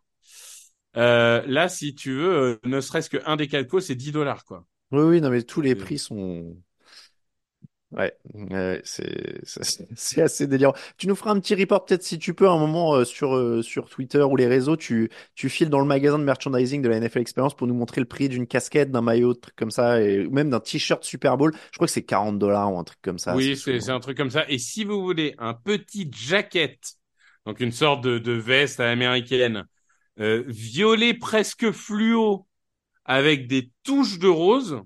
Euh, 0.98 1.44
là, 1.48 1.70
si 1.70 1.96
tu 1.96 2.14
veux, 2.14 2.34
euh, 2.36 2.60
ne 2.66 2.82
serait-ce 2.82 3.10
qu'un 3.10 3.36
décalco, 3.36 3.80
c'est 3.80 3.96
10 3.96 4.12
dollars, 4.12 4.46
quoi. 4.46 4.66
Oui, 4.92 5.02
oui, 5.04 5.22
non, 5.22 5.30
mais 5.30 5.44
tous 5.44 5.62
les 5.62 5.76
Euh. 5.76 5.76
prix 5.76 5.98
sont. 5.98 6.58
Ouais, 7.92 8.14
c'est 8.84 9.40
c'est 9.96 10.22
assez 10.22 10.46
délirant. 10.46 10.74
Tu 10.98 11.08
nous 11.08 11.16
feras 11.16 11.32
un 11.32 11.40
petit 11.40 11.56
report 11.56 11.86
peut-être 11.86 12.04
si 12.04 12.20
tu 12.20 12.34
peux 12.34 12.50
un 12.50 12.58
moment 12.58 12.96
euh, 12.96 13.06
sur 13.06 13.34
euh, 13.34 13.62
sur 13.62 13.88
Twitter 13.90 14.22
ou 14.22 14.36
les 14.36 14.46
réseaux. 14.48 14.76
Tu 14.76 15.10
tu 15.36 15.48
files 15.48 15.70
dans 15.70 15.80
le 15.80 15.86
magasin 15.86 16.20
de 16.20 16.24
merchandising 16.26 16.82
de 16.82 16.90
la 16.90 16.98
NFL 16.98 17.20
Experience 17.20 17.56
pour 17.56 17.66
nous 17.66 17.74
montrer 17.74 18.02
le 18.02 18.08
prix 18.08 18.28
d'une 18.28 18.46
casquette, 18.46 18.92
d'un 18.92 19.02
maillot, 19.02 19.34
de 19.36 19.40
trucs 19.40 19.56
comme 19.56 19.72
ça, 19.72 20.02
et 20.02 20.26
ou 20.26 20.32
même 20.32 20.50
d'un 20.50 20.60
t-shirt 20.60 21.02
Super 21.06 21.38
Bowl. 21.38 21.54
Je 21.72 21.78
crois 21.78 21.88
que 21.88 21.94
c'est 21.94 22.04
40 22.04 22.38
dollars 22.40 22.74
ou 22.74 22.78
un 22.78 22.84
truc 22.84 23.00
comme 23.02 23.20
ça. 23.20 23.36
oui, 23.36 23.58
c'est 23.58 23.90
un 23.90 24.00
truc 24.00 24.18
comme 24.18 24.30
ça. 24.32 24.46
Et 24.50 24.58
si 24.58 24.84
vous 24.84 25.02
voulez 25.02 25.36
un 25.38 25.54
petit 25.54 26.10
jacket, 26.12 26.80
donc 27.46 27.60
une 27.60 27.72
sorte 27.72 28.04
de, 28.04 28.20
de 28.20 28.32
veste 28.32 28.80
à 28.80 28.86
l'américaine, 28.86 29.66
euh, 30.20 30.44
violet 30.48 31.14
presque 31.14 31.72
fluo, 31.72 32.48
avec 33.06 33.48
des 33.48 33.72
touches 33.84 34.20
de 34.20 34.28
rose, 34.28 34.82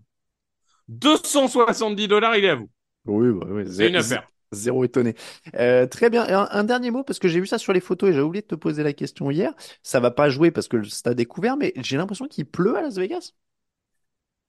270 0.87 2.07
dollars, 2.07 2.35
il 2.35 2.45
est 2.45 2.49
à 2.49 2.55
vous. 2.55 2.69
Oui, 3.05 3.31
bah, 3.31 3.47
oui, 3.49 3.63
C'est 3.67 3.89
une 3.89 3.95
affaire. 3.95 4.27
Zéro 4.53 4.83
étonné. 4.83 5.15
Euh, 5.55 5.87
très 5.87 6.09
bien. 6.09 6.25
Un 6.27 6.63
dernier 6.65 6.91
mot, 6.91 7.03
parce 7.03 7.19
que 7.19 7.29
j'ai 7.29 7.39
vu 7.39 7.47
ça 7.47 7.57
sur 7.57 7.71
les 7.71 7.79
photos 7.79 8.09
et 8.09 8.13
j'ai 8.13 8.19
oublié 8.19 8.41
de 8.41 8.47
te 8.47 8.55
poser 8.55 8.83
la 8.83 8.91
question 8.91 9.31
hier. 9.31 9.53
Ça 9.81 10.01
va 10.01 10.11
pas 10.11 10.29
jouer 10.29 10.51
parce 10.51 10.67
que 10.67 10.75
le 10.75 10.83
stade 10.83 11.19
est 11.21 11.25
couvert, 11.25 11.55
mais 11.55 11.71
j'ai 11.77 11.95
l'impression 11.95 12.27
qu'il 12.27 12.45
pleut 12.45 12.75
à 12.75 12.81
Las 12.81 12.97
Vegas. 12.97 13.31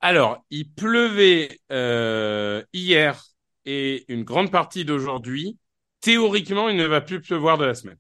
Alors, 0.01 0.45
il 0.51 0.69
pleuvait 0.73 1.61
euh, 1.71 2.65
hier 2.73 3.23
et 3.65 4.05
une 4.13 4.25
grande 4.25 4.51
partie 4.51 4.85
d'aujourd'hui. 4.85 5.57
Théoriquement, 6.01 6.69
il 6.69 6.77
ne 6.77 6.87
va 6.87 7.01
plus 7.01 7.21
pleuvoir 7.21 7.57
de 7.57 7.65
la 7.65 7.75
semaine. 7.75 7.99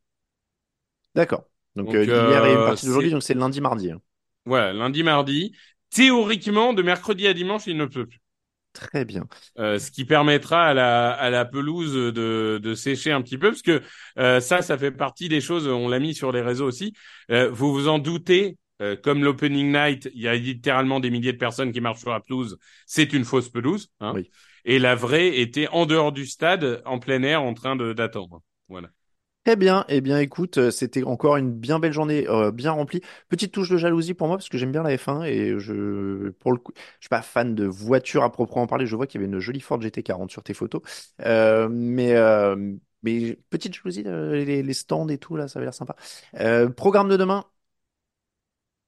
D'accord. 1.14 1.52
Donc, 1.76 1.87
Donc, 1.87 1.96
euh, 1.96 2.04
d'hier 2.04 2.44
et 2.46 2.52
une 2.52 2.58
euh, 2.58 2.66
partie 2.66 2.87
d'aujourd'hui, 2.87 3.11
donc 3.11 3.22
c'est 3.22 3.35
lundi, 3.35 3.61
mardi. 3.61 3.90
hein. 3.90 4.00
Voilà, 4.44 4.72
lundi, 4.72 5.02
mardi. 5.02 5.52
Théoriquement, 5.90 6.72
de 6.72 6.82
mercredi 6.82 7.26
à 7.26 7.35
dimanche, 7.35 7.66
il 7.66 7.76
ne 7.76 7.87
pleut 7.87 8.06
plus. 8.06 8.20
Très 8.72 9.04
bien. 9.04 9.26
Euh, 9.58 9.78
ce 9.78 9.90
qui 9.90 10.06
permettra 10.06 10.68
à 10.68 10.74
la, 10.74 11.11
à 11.12 11.28
la 11.28 11.44
pelouse 11.44 11.92
de, 11.94 12.58
de 12.62 12.74
sécher 12.74 13.12
un 13.12 13.20
petit 13.20 13.37
peu, 13.37 13.50
parce 13.50 13.61
que 13.62 13.82
euh, 14.18 14.40
ça, 14.40 14.62
ça 14.62 14.78
fait 14.78 14.90
partie 14.92 15.28
des 15.28 15.42
choses, 15.42 15.66
on 15.68 15.88
l'a 15.88 15.98
mis 15.98 16.14
sur 16.14 16.32
les 16.32 16.40
réseaux 16.40 16.66
aussi. 16.66 16.94
Euh, 17.30 17.50
vous 17.50 17.70
vous 17.72 17.88
en 17.88 17.98
doutez, 17.98 18.56
euh, 18.80 18.96
comme 18.96 19.22
l'opening 19.22 19.70
night, 19.72 20.11
il 20.14 20.22
y 20.22 20.28
a 20.28 20.35
littéralement 20.35 21.00
des 21.00 21.11
milliers 21.11 21.35
de 21.35 21.38
personnes 21.38 21.70
qui 21.72 21.82
marchent 21.82 22.00
sur 22.00 22.12
la 22.12 22.20
pelouse, 22.20 22.56
c'est 22.87 23.12
une 23.12 23.24
fausse 23.26 23.50
pelouse. 23.50 23.88
Hein, 24.00 24.12
Oui. 24.14 24.30
Et 24.64 24.78
la 24.78 24.94
vraie 24.94 25.38
était 25.40 25.68
en 25.68 25.85
dehors 25.85 26.12
du 26.12 26.24
stade, 26.24 26.80
en 26.87 26.98
plein 26.98 27.22
air, 27.24 27.42
en 27.42 27.52
train 27.52 27.76
de 27.76 27.92
d'attendre. 27.92 28.40
Voilà. 28.68 28.88
Très 29.44 29.57
bien. 29.57 29.85
Eh 29.88 30.00
bien, 30.00 30.20
écoute, 30.20 30.59
euh, 30.59 30.70
c'était 30.70 31.02
encore 31.02 31.37
une 31.37 31.50
bien 31.52 31.81
belle 31.81 31.92
journée, 31.92 32.28
euh, 32.28 32.52
bien 32.52 32.70
remplie. 32.70 33.00
Petite 33.28 33.50
touche 33.52 33.68
de 33.70 33.76
jalousie 33.76 34.14
pour 34.14 34.28
moi 34.28 34.37
parce 34.37 34.48
que 34.48 34.57
j'aime 34.57 34.70
bien 34.70 34.85
la 34.85 34.96
F1 34.96 35.24
et 35.24 35.59
je, 35.59 36.31
pour 36.31 36.52
le 36.52 36.59
coup, 36.59 36.72
je 36.76 36.83
suis 37.07 37.09
pas 37.09 37.22
fan 37.22 37.57
de 37.57 37.64
voitures 37.64 38.22
à 38.22 38.31
proprement 38.31 38.68
parler. 38.68 38.87
Je 38.87 38.94
vois 38.94 39.09
qu'il 39.09 39.20
y 39.20 39.24
avait 39.24 39.33
une 39.33 39.40
jolie 39.40 39.59
Ford 39.61 39.81
GT40 39.81 40.31
sur 40.31 40.44
tes 40.44 40.55
photos, 40.55 40.81
euh, 41.26 41.68
mais 41.68 42.12
euh, 42.14 42.55
mais 43.02 43.37
petite 43.50 43.74
jalousie, 43.74 44.05
euh, 44.07 44.44
les, 44.44 44.62
les 44.62 44.74
stands 44.74 45.09
et 45.09 45.18
tout 45.18 45.35
là, 45.35 45.48
ça 45.48 45.59
avait 45.59 45.66
l'air 45.66 45.74
sympa. 45.74 45.96
Euh, 46.38 46.68
programme 46.70 47.09
de 47.09 47.16
demain? 47.16 47.44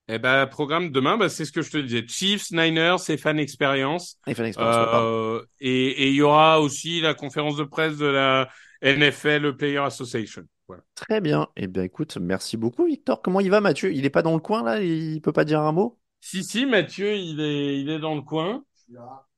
Eh 0.08 0.18
ben, 0.18 0.46
programme 0.46 0.90
demain, 0.90 1.16
bah, 1.16 1.30
c'est 1.30 1.46
ce 1.46 1.52
que 1.52 1.62
je 1.62 1.70
te 1.70 1.78
disais. 1.78 2.06
Chiefs, 2.06 2.50
Niners 2.50 2.96
et 3.08 3.16
Fan 3.16 3.38
Experience. 3.38 4.18
Et 4.26 4.34
fan 4.34 4.52
pardon. 4.54 5.06
Euh, 5.06 5.42
et 5.60 6.04
et 6.04 6.08
il 6.10 6.14
y 6.14 6.22
aura 6.22 6.60
aussi 6.60 7.00
la 7.00 7.14
conférence 7.14 7.56
de 7.56 7.64
presse 7.64 7.96
de 7.96 8.04
la 8.06 8.48
NFL 8.84 9.56
Player 9.56 9.78
Association. 9.78 10.44
Voilà. 10.68 10.84
Très 10.96 11.20
bien. 11.20 11.48
Eh 11.56 11.66
bien, 11.68 11.82
écoute, 11.84 12.16
merci 12.18 12.56
beaucoup, 12.56 12.86
Victor. 12.86 13.22
Comment 13.22 13.38
il 13.40 13.50
va, 13.50 13.60
Mathieu? 13.60 13.92
Il 13.92 14.04
est 14.06 14.10
pas 14.10 14.22
dans 14.22 14.34
le 14.34 14.40
coin 14.40 14.62
là? 14.64 14.80
Il 14.82 15.20
peut 15.22 15.32
pas 15.32 15.44
dire 15.44 15.60
un 15.60 15.72
mot? 15.72 16.00
Si, 16.20 16.42
si, 16.44 16.66
Mathieu, 16.66 17.14
il 17.16 17.40
est, 17.40 17.80
il 17.80 17.90
est 17.90 17.98
dans 17.98 18.14
le 18.14 18.22
coin. 18.22 18.64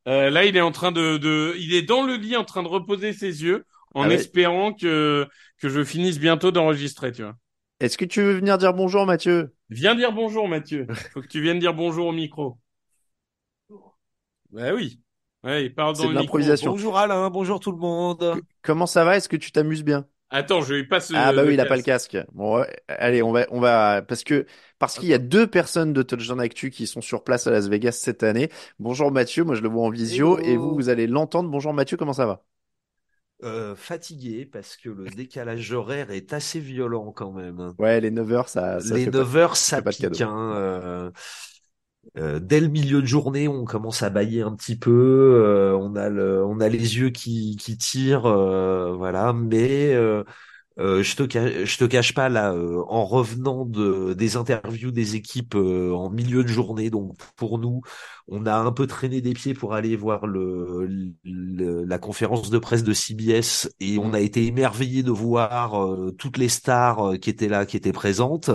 Euh, 0.09 0.31
là, 0.31 0.45
il 0.45 0.57
est 0.57 0.61
en 0.61 0.73
train 0.73 0.93
de, 0.93 1.19
de, 1.19 1.55
il 1.59 1.75
est 1.75 1.83
dans 1.83 2.03
le 2.05 2.15
lit 2.17 2.37
en 2.37 2.45
train 2.45 2.63
de 2.63 2.69
reposer 2.69 3.13
ses 3.13 3.43
yeux 3.43 3.67
en 3.95 4.05
Ah 4.05 4.11
ouais. 4.11 4.15
espérant 4.15 4.73
que, 4.73 5.27
que 5.59 5.69
je 5.69 5.85
finisse 5.85 6.19
bientôt 6.19 6.53
d'enregistrer, 6.53 7.13
tu 7.13 7.23
vois. 7.23 7.37
Est-ce 7.81 7.97
que 7.97 8.05
tu 8.05 8.21
veux 8.23 8.35
venir 8.35 8.59
dire 8.59 8.75
bonjour, 8.75 9.07
Mathieu? 9.07 9.55
Viens 9.71 9.95
dire 9.95 10.11
bonjour, 10.13 10.49
Mathieu. 10.49 10.89
Faut 11.13 11.23
que 11.23 11.29
tu 11.29 11.41
viennes 11.41 11.61
dire 11.61 11.73
bonjour 11.75 12.07
au 12.09 12.13
micro. 12.13 12.59
Bah 14.51 14.73
oui. 14.75 15.01
Ouais, 15.47 15.65
il 15.67 15.75
parle 15.75 15.95
C'est 15.95 16.03
dans 16.03 16.11
l'improvisation. 16.11 16.73
Bonjour 16.73 16.99
Alain, 16.99 17.31
bonjour 17.31 17.61
tout 17.61 17.71
le 17.71 17.79
monde. 17.79 18.43
Comment 18.63 18.87
ça 18.87 19.05
va? 19.05 19.17
Est-ce 19.17 19.29
que 19.29 19.37
tu 19.37 19.53
t'amuses 19.53 19.85
bien? 19.85 20.07
Attends, 20.29 20.61
je 20.61 20.75
lui 20.75 20.89
passe 20.89 21.13
Ah 21.15 21.33
bah 21.33 21.45
oui, 21.47 21.55
il 21.55 21.61
a 21.61 21.67
pas 21.67 21.77
le 21.77 21.83
casque. 21.83 22.19
Bon, 22.33 22.59
ouais, 22.59 22.77
allez, 22.89 23.23
on 23.23 23.31
va, 23.31 23.47
on 23.51 23.61
va, 23.61 24.03
parce 24.03 24.25
que, 24.25 24.45
parce 24.81 24.99
qu'il 24.99 25.09
y 25.09 25.15
a 25.15 25.19
deux 25.19 25.47
personnes 25.47 25.93
de 25.93 26.03
Touchdown 26.03 26.41
Actu 26.41 26.71
qui 26.71 26.89
sont 26.89 27.01
sur 27.01 27.23
place 27.23 27.47
à 27.47 27.53
Las 27.53 27.69
Vegas 27.69 27.93
cette 27.93 28.25
année. 28.25 28.51
Bonjour 28.81 29.13
Mathieu, 29.13 29.45
moi 29.45 29.55
je 29.55 29.63
le 29.63 29.69
vois 29.69 29.85
en 29.85 29.91
visio, 29.91 30.37
Hello. 30.37 30.49
et 30.49 30.57
vous, 30.57 30.75
vous 30.75 30.89
allez 30.89 31.07
l'entendre. 31.07 31.49
Bonjour 31.49 31.73
Mathieu, 31.73 31.97
comment 31.97 32.13
ça 32.13 32.27
va? 32.27 32.43
Euh, 33.45 33.77
fatigué 33.77 34.47
parce 34.47 34.77
que 34.77 34.89
le 34.89 35.05
décalage 35.11 35.71
horaire 35.71 36.11
est 36.11 36.33
assez 36.33 36.59
violent 36.59 37.13
quand 37.13 37.31
même. 37.33 37.75
Ouais, 37.79 38.01
les 38.01 38.11
9 38.11 38.33
heures, 38.33 38.49
ça, 38.49 38.81
ça 38.81 38.95
Les 38.95 39.05
fait 39.05 39.11
pas- 39.13 39.19
9 39.19 39.37
heures, 39.37 39.57
ça 39.57 39.77
fait 39.77 39.83
pas 39.83 39.91
de 39.91 39.97
pique. 39.97 40.19
cadeau. 40.19 40.25
hein, 40.25 40.55
euh, 40.57 41.11
euh, 42.19 42.41
dès 42.41 42.61
le 42.61 42.69
milieu 42.69 43.01
de 43.03 43.07
journée, 43.07 43.49
on 43.49 43.65
commence 43.65 44.03
à 44.03 44.11
bailler 44.11 44.43
un 44.43 44.55
petit 44.55 44.77
peu. 44.77 44.91
euh, 44.93 45.75
on 45.77 46.61
a 46.61 46.69
les 46.69 46.97
yeux 46.99 47.11
qui, 47.11 47.57
tirent, 47.79 48.27
euh, 48.27 48.95
voilà. 48.97 49.33
Mais 49.33 49.93
euh, 49.95 50.25
je 50.79 51.17
te, 51.17 51.23
te 51.25 51.85
cache 51.87 52.15
pas 52.15 52.29
là, 52.29 52.55
en 52.55 53.05
revenant 53.07 53.65
de 53.67 54.15
des 54.15 54.37
interviews 54.37 54.91
des 54.93 55.17
équipes 55.17 55.55
en 55.57 56.11
milieu 56.11 56.43
de 56.45 56.49
journée, 56.49 56.91
donc 56.91 57.17
pour 57.37 57.59
nous, 57.59 57.83
on 58.29 58.47
a 58.47 58.55
un 58.57 58.73
peu 58.73 58.87
traîné 58.87 59.21
des 59.23 59.33
pieds 59.35 59.55
pour 59.55 59.75
aller 59.75 59.97
voir 59.97 60.27
la 61.25 61.99
conférence 61.99 62.51
de 62.51 62.59
presse 62.59 62.85
de 62.85 62.93
CBS 62.93 63.71
et 63.81 63.99
on 63.99 64.13
a 64.15 64.21
été 64.21 64.47
émerveillé 64.47 65.03
de 65.03 65.11
voir 65.11 65.75
toutes 66.19 66.39
les 66.39 66.49
stars 66.49 67.15
qui 67.21 67.31
étaient 67.31 67.49
là, 67.49 67.67
qui 67.67 67.77
étaient 67.77 67.93
présentes. 67.93 68.51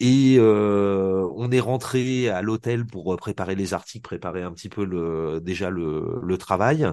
Et 0.00 0.36
euh, 0.38 1.28
on 1.34 1.50
est 1.50 1.58
rentré 1.60 2.28
à 2.28 2.40
l'hôtel 2.40 2.86
pour 2.86 3.12
euh, 3.14 3.16
préparer 3.16 3.56
les 3.56 3.74
articles, 3.74 4.02
préparer 4.02 4.42
un 4.42 4.52
petit 4.52 4.68
peu 4.68 4.84
le 4.84 5.40
déjà 5.42 5.70
le, 5.70 6.20
le 6.22 6.38
travail. 6.38 6.86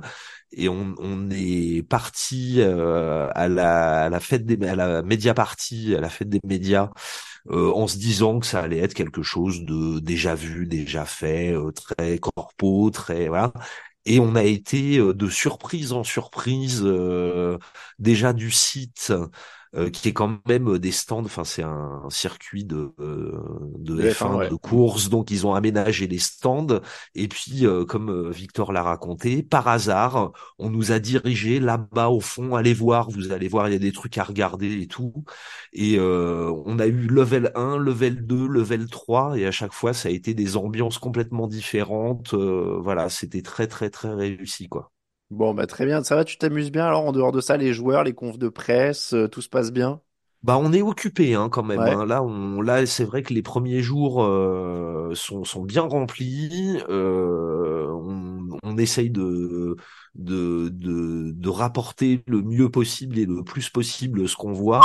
Et 0.52 0.70
on, 0.70 0.96
on 1.00 1.30
est 1.32 1.84
parti 1.88 2.56
euh, 2.62 3.30
à 3.36 3.48
la, 3.48 4.06
à 4.06 4.10
la 4.10 4.20
fête 4.20 4.46
des 4.46 4.66
à 4.68 4.76
la 4.76 5.02
média 5.04 5.34
party, 5.36 5.96
à 5.96 6.02
la 6.02 6.10
fête 6.10 6.30
des 6.30 6.42
médias, 6.46 6.92
euh, 7.52 7.72
en 7.74 7.88
se 7.88 7.98
disant 7.98 8.40
que 8.40 8.46
ça 8.48 8.62
allait 8.62 8.80
être 8.80 8.94
quelque 8.96 9.24
chose 9.24 9.64
de 9.66 10.00
déjà 10.00 10.36
vu, 10.36 10.68
déjà 10.68 11.06
fait, 11.06 11.54
euh, 11.54 11.72
très 11.72 12.20
corpo, 12.20 12.90
très 12.92 13.28
voilà. 13.28 13.54
Et 14.06 14.20
on 14.20 14.36
a 14.36 14.44
été 14.44 14.98
euh, 15.00 15.14
de 15.14 15.30
surprise 15.30 15.94
en 15.94 16.04
surprise, 16.04 16.84
déjà 18.00 18.34
du 18.34 18.52
site 18.52 19.14
euh, 19.76 19.90
qui 19.90 20.10
est 20.10 20.14
quand 20.14 20.40
même 20.48 20.78
des 20.78 20.92
stands. 20.92 21.24
Enfin, 21.26 21.44
c'est 21.44 21.64
un, 21.64 22.02
circuit 22.10 22.66
de 22.66 22.94
euh, 23.00 23.32
de 23.78 23.96
De 23.96 24.10
F1, 24.10 24.14
F1, 24.14 24.36
ouais. 24.36 24.50
de 24.50 24.56
course, 24.56 25.10
donc 25.10 25.32
ils 25.32 25.46
ont 25.46 25.54
aménagé 25.54 26.08
les 26.08 26.20
stands. 26.20 26.80
Et 27.16 27.28
puis, 27.28 27.66
euh, 27.66 27.86
comme 27.86 28.10
euh, 28.10 28.30
Victor 28.30 28.72
l'a 28.72 28.84
raconté, 28.84 29.44
par 29.44 29.68
hasard, 29.68 30.32
on 30.60 30.70
nous 30.70 30.92
a 30.92 31.00
dirigé 31.00 31.60
là-bas 31.60 32.10
au 32.10 32.20
fond. 32.20 32.56
Allez 32.56 32.74
voir, 32.74 33.10
vous 33.10 33.32
allez 33.32 33.48
voir, 33.48 33.68
il 33.70 33.74
y 33.74 33.76
a 33.76 33.80
des 33.80 33.92
trucs 33.92 34.18
à 34.18 34.24
regarder 34.24 34.82
et 34.82 34.88
tout. 34.88 35.14
Et 35.74 35.98
euh, 35.98 36.52
on 36.66 36.80
a 36.80 36.88
eu 36.88 37.08
level 37.08 37.52
1, 37.56 37.78
level 37.78 38.26
2, 38.26 38.48
level 38.48 38.90
3, 38.90 39.38
et 39.38 39.46
à 39.46 39.52
chaque 39.52 39.74
fois, 39.74 39.94
ça 39.94 40.10
a 40.10 40.12
été 40.12 40.34
des 40.34 40.58
ambiances 40.58 40.98
complètement 41.00 41.48
différentes. 41.48 42.34
Euh, 42.34 42.80
voilà, 42.82 43.10
c'était 43.10 43.42
très 43.42 43.68
très 43.68 43.90
très 43.90 44.14
réussi, 44.14 44.70
quoi. 44.70 44.92
Bon, 45.36 45.54
bah 45.54 45.68
très 45.68 45.86
bien. 45.86 46.04
Ça 46.04 46.16
va, 46.16 46.24
tu 46.26 46.38
t'amuses 46.38 46.72
bien 46.72 46.86
alors 46.88 47.06
en 47.06 47.12
dehors 47.12 47.32
de 47.32 47.42
ça, 47.42 47.58
les 47.58 47.74
joueurs, 47.74 48.04
les 48.04 48.14
confs 48.14 48.38
de 48.40 48.50
presse, 48.50 49.14
euh, 49.14 49.28
tout 49.28 49.42
se 49.42 49.50
passe 49.50 49.72
bien? 49.72 50.02
Bah, 50.44 50.58
on 50.60 50.74
est 50.74 50.84
occupé 50.84 51.34
hein, 51.34 51.50
quand 51.50 51.64
même. 51.64 51.88
Ouais. 51.88 51.88
hein. 51.88 52.06
Là, 52.06 52.22
on, 52.22 52.62
là, 52.62 52.86
c'est 52.86 53.04
vrai 53.04 53.24
que 53.24 53.34
les 53.34 53.42
premiers 53.42 53.82
jours 53.82 54.24
euh, 54.24 55.12
sont, 55.16 55.44
sont 55.44 55.64
bien 55.64 55.82
remplis. 55.82 56.80
Euh, 56.88 57.88
on, 57.90 58.35
on 58.76 58.78
essaye 58.78 59.10
de, 59.10 59.76
de, 60.16 60.70
de, 60.70 61.32
de 61.32 61.50
rapporter 61.50 62.24
le 62.28 62.42
mieux 62.42 62.70
possible 62.70 63.18
et 63.20 63.26
le 63.26 63.44
plus 63.44 63.70
possible 63.70 64.28
ce 64.30 64.36
qu'on 64.36 64.54
voit. 64.54 64.82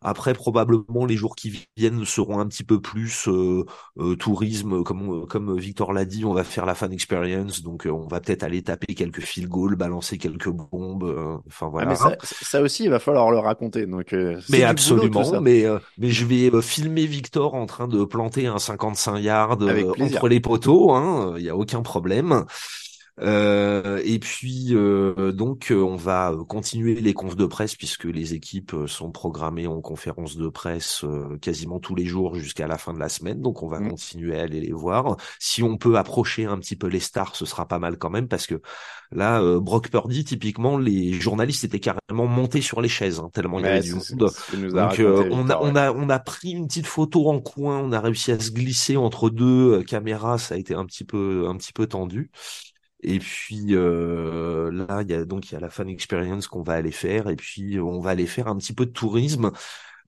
Après, 0.00 0.32
probablement, 0.34 1.04
les 1.06 1.16
jours 1.16 1.36
qui 1.36 1.66
viennent 1.76 2.04
seront 2.04 2.40
un 2.40 2.46
petit 2.48 2.64
peu 2.64 2.80
plus 2.80 3.28
euh, 3.28 3.64
euh, 3.98 4.16
tourisme, 4.16 4.82
comme, 4.82 5.02
on- 5.08 5.26
comme 5.26 5.56
Victor 5.58 5.92
l'a 5.92 6.04
dit, 6.04 6.24
on 6.24 6.32
va 6.34 6.42
faire 6.44 6.66
la 6.66 6.74
fan 6.74 6.92
experience, 6.92 7.62
donc 7.62 7.86
euh, 7.86 7.90
on 7.90 8.08
va 8.08 8.20
peut-être 8.20 8.42
aller 8.42 8.62
taper 8.62 8.94
quelques 8.94 9.20
field 9.20 9.48
goals, 9.48 9.76
balancer 9.76 10.18
quelques 10.18 10.48
bombes. 10.50 11.40
enfin 11.46 11.68
Ah, 11.78 11.84
voilà. 11.84 11.86
mais 11.86 11.96
ça, 11.96 12.16
ça 12.22 12.60
aussi, 12.62 12.84
il 12.84 12.90
va 12.90 12.98
falloir 13.00 13.30
le 13.30 13.38
raconter. 13.38 13.86
Donc, 13.86 14.14
Mais 14.48 14.64
boulot, 14.64 14.70
absolument, 14.70 15.36
mais 15.40 15.64
mais 15.98 16.10
je 16.10 16.24
vais 16.26 16.50
filmer 16.62 17.06
Victor 17.06 17.54
en 17.54 17.66
train 17.66 17.88
de 17.88 18.04
planter 18.04 18.46
un 18.46 18.58
55 18.58 19.18
yards 19.18 19.58
entre 20.00 20.28
les 20.28 20.40
poteaux, 20.40 20.92
hein, 20.92 21.34
il 21.38 21.44
y 21.44 21.48
a 21.48 21.56
aucun 21.56 21.82
problème. 21.82 22.44
Euh, 23.22 24.00
et 24.04 24.18
puis 24.18 24.68
euh, 24.74 25.30
donc 25.32 25.70
euh, 25.70 25.76
on 25.80 25.94
va 25.96 26.34
continuer 26.48 26.96
les 26.96 27.14
confs 27.14 27.36
de 27.36 27.46
presse 27.46 27.76
puisque 27.76 28.04
les 28.04 28.34
équipes 28.34 28.74
euh, 28.74 28.86
sont 28.88 29.12
programmées 29.12 29.68
en 29.68 29.80
conférence 29.80 30.36
de 30.36 30.48
presse 30.48 31.04
euh, 31.04 31.38
quasiment 31.38 31.78
tous 31.78 31.94
les 31.94 32.04
jours 32.06 32.34
jusqu'à 32.34 32.66
la 32.66 32.78
fin 32.78 32.92
de 32.92 32.98
la 32.98 33.08
semaine. 33.08 33.40
Donc 33.40 33.62
on 33.62 33.68
va 33.68 33.78
Mm. 33.78 33.88
continuer 33.88 34.38
à 34.38 34.42
aller 34.42 34.60
les 34.60 34.72
voir. 34.72 35.16
Si 35.38 35.62
on 35.62 35.76
peut 35.76 35.96
approcher 35.98 36.46
un 36.46 36.58
petit 36.58 36.74
peu 36.76 36.88
les 36.88 37.00
stars, 37.00 37.36
ce 37.36 37.44
sera 37.46 37.68
pas 37.68 37.78
mal 37.78 37.96
quand 37.98 38.10
même 38.10 38.28
parce 38.28 38.46
que 38.46 38.60
là 39.12 39.40
euh, 39.42 39.60
Brock 39.60 39.88
Purdy 39.90 40.24
typiquement 40.24 40.78
les 40.78 41.12
journalistes 41.20 41.64
étaient 41.64 41.80
carrément 41.80 42.26
montés 42.26 42.60
sur 42.62 42.80
les 42.80 42.88
chaises 42.88 43.20
hein, 43.20 43.30
tellement 43.32 43.60
il 43.60 43.66
y 43.66 43.68
avait 43.68 43.80
du 43.80 43.94
monde. 43.94 44.04
a 44.24 44.30
Donc 44.72 44.98
euh, 45.00 45.24
on 45.30 45.48
a 45.50 45.58
on 45.60 45.76
a 45.76 45.92
on 45.92 46.08
a 46.08 46.18
pris 46.18 46.50
une 46.52 46.66
petite 46.66 46.86
photo 46.86 47.28
en 47.30 47.40
coin, 47.40 47.78
on 47.78 47.92
a 47.92 48.00
réussi 48.00 48.32
à 48.32 48.40
se 48.40 48.50
glisser 48.50 48.96
entre 48.96 49.30
deux 49.30 49.80
euh, 49.80 49.82
caméras, 49.84 50.38
ça 50.38 50.54
a 50.54 50.58
été 50.58 50.74
un 50.74 50.86
petit 50.86 51.04
peu 51.04 51.46
un 51.48 51.56
petit 51.56 51.72
peu 51.72 51.86
tendu. 51.86 52.30
Et 53.04 53.18
puis 53.18 53.66
euh, 53.74 54.70
là 54.70 55.02
il 55.02 55.10
y 55.10 55.14
a 55.14 55.24
donc 55.24 55.50
il 55.50 55.54
y 55.54 55.56
a 55.56 55.60
la 55.60 55.70
fan 55.70 55.88
experience 55.88 56.46
qu'on 56.48 56.62
va 56.62 56.74
aller 56.74 56.92
faire 56.92 57.28
et 57.28 57.36
puis 57.36 57.80
on 57.80 58.00
va 58.00 58.10
aller 58.10 58.26
faire 58.26 58.48
un 58.48 58.56
petit 58.56 58.72
peu 58.74 58.86
de 58.86 58.92
tourisme. 58.92 59.50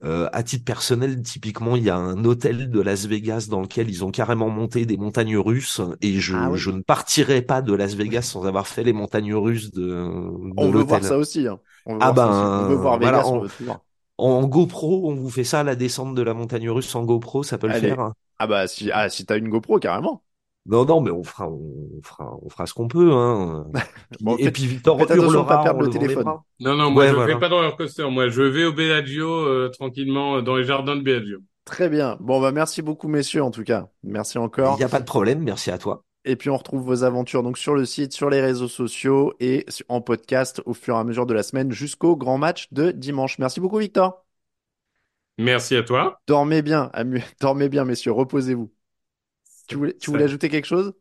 Euh, 0.05 0.29
à 0.33 0.43
titre 0.43 0.65
personnel, 0.65 1.23
typiquement, 1.23 1.77
il 1.77 1.85
y 1.85 1.91
a 1.91 1.97
un 1.97 2.25
hôtel 2.25 2.71
de 2.71 2.81
Las 2.81 3.07
Vegas 3.07 3.47
dans 3.51 3.63
lequel 3.63 3.89
ils 3.91 4.05
ont 4.05 4.11
carrément 4.11 4.51
monté 4.51 4.87
des 4.87 4.97
montagnes 4.99 5.39
russes 5.39 5.81
et 6.03 6.21
je, 6.21 6.35
Ah 6.35 6.51
oui. 6.51 6.59
je 6.59 6.71
ne 6.71 6.83
partirai 6.83 7.43
pas 7.43 7.63
de 7.63 7.75
Las 7.75 7.95
Vegas 7.95 8.23
sans 8.23 8.47
avoir 8.47 8.67
fait 8.69 8.85
les 8.85 8.93
montagnes 8.93 9.35
russes 9.35 9.73
de, 9.73 10.09
de 10.53 10.67
On 10.67 10.71
veut 10.73 10.83
voir 10.83 11.05
ça 11.05 11.17
aussi. 11.19 11.47
hein. 11.49 11.61
On 11.87 11.95
veut 11.95 12.01
Ah 12.01 12.13
voir 12.13 12.19
ça 12.21 12.31
aussi. 12.31 12.49
On 12.57 12.65
veut 12.65 12.75
ben, 12.75 12.77
voir 12.77 12.99
voilà, 12.99 12.99
Vegas, 12.99 13.31
on 13.33 13.39
on- 13.39 13.43
veut 13.43 13.51
tout 13.51 13.65
voir. 13.65 13.85
En 14.19 14.47
GoPro, 14.49 15.11
on 15.11 15.17
vous 15.17 15.31
fait 15.31 15.45
ça, 15.45 15.65
la 15.65 15.77
descente 15.77 16.15
de 16.15 16.23
la 16.23 16.35
montagne 16.35 16.71
russe 16.71 16.95
en 16.97 17.05
GoPro, 17.05 17.43
ça 17.45 17.59
peut 17.59 17.69
le 17.69 17.75
faire. 17.75 18.01
hein 18.01 18.15
Ah 18.39 18.47
bah 18.47 18.67
si, 18.69 18.91
ah, 18.93 19.09
si 19.11 19.27
t'as 19.27 19.39
une 19.39 19.49
GoPro, 19.49 19.79
carrément. 19.81 20.24
Non, 20.67 20.85
non, 20.87 21.01
mais 21.03 21.11
on 21.11 21.23
fera, 21.23 21.49
on 21.49 22.01
fera, 22.03 22.37
on 22.43 22.49
fera 22.49 22.67
ce 22.67 22.73
qu'on 22.75 22.89
peut. 22.89 23.13
Hein. 23.13 23.67
Bon, 24.21 24.37
et 24.39 24.51
puis 24.51 24.67
Victor 24.67 24.99
hurlera 24.99 25.47
pas 25.47 25.63
perdre 25.63 25.83
le 25.83 25.91
téléphone. 25.91 26.25
Non, 26.61 26.75
non, 26.75 26.91
moi 26.91 27.03
Ouais, 27.05 27.11
je 27.11 27.15
voilà. 27.15 27.35
vais 27.35 27.41
pas 27.41 27.49
dans 27.51 27.61
leur 27.61 27.77
coaster. 27.77 28.09
Moi, 28.11 28.29
je 28.29 28.43
vais 28.43 28.65
au 28.65 28.73
Bellagio 28.73 29.29
euh, 29.31 29.69
tranquillement 29.69 30.37
euh, 30.37 30.43
dans 30.43 30.57
les 30.57 30.65
jardins 30.65 30.97
de 30.97 31.03
Bellagio. 31.03 31.39
Très 31.67 31.89
bien. 31.89 32.17
Bon, 32.21 32.41
bah 32.41 32.53
merci 32.53 32.83
beaucoup, 32.83 33.09
messieurs, 33.09 33.43
en 33.43 33.51
tout 33.51 33.65
cas. 33.65 33.89
Merci 34.03 34.37
Il 34.39 34.41
encore. 34.41 34.77
n'y 34.79 34.85
a 34.85 34.89
pas 34.89 35.01
de 35.01 35.05
problème, 35.05 35.43
merci 35.43 35.71
à 35.71 35.79
toi. 35.79 36.05
Et 36.27 36.37
puis 36.37 36.49
on 36.49 36.57
retrouve 36.57 36.83
vos 36.83 37.05
aventures 37.05 37.43
donc 37.43 37.59
sur 37.59 37.75
le 37.75 37.85
site, 37.85 38.13
sur 38.15 38.31
les 38.31 38.41
réseaux 38.41 38.69
sociaux 38.69 39.35
et 39.41 39.67
en 39.89 40.01
podcast 40.01 40.63
au 40.65 40.73
fur 40.73 40.95
et 40.97 40.99
à 40.99 41.05
mesure 41.05 41.27
de 41.27 41.35
la 41.35 41.43
semaine 41.43 41.71
jusqu'au 41.73 42.17
grand 42.17 42.39
match 42.39 42.69
de 42.73 42.91
dimanche. 42.93 43.39
Merci 43.39 43.61
beaucoup, 43.61 43.77
Victor. 43.79 44.25
Merci 45.39 45.77
à 45.77 45.83
toi. 45.83 46.19
Dormez 46.27 46.63
bien, 46.63 46.91
amu- 46.95 47.23
dormez 47.41 47.69
bien, 47.69 47.85
messieurs. 47.85 48.13
Reposez-vous. 48.13 48.71
Tu 49.69 49.77
voulais, 49.77 49.95
tu 49.95 50.07
Ça- 50.07 50.13
voulais 50.13 50.25
ajouter 50.25 50.49
quelque 50.49 50.67
chose? 50.67 50.95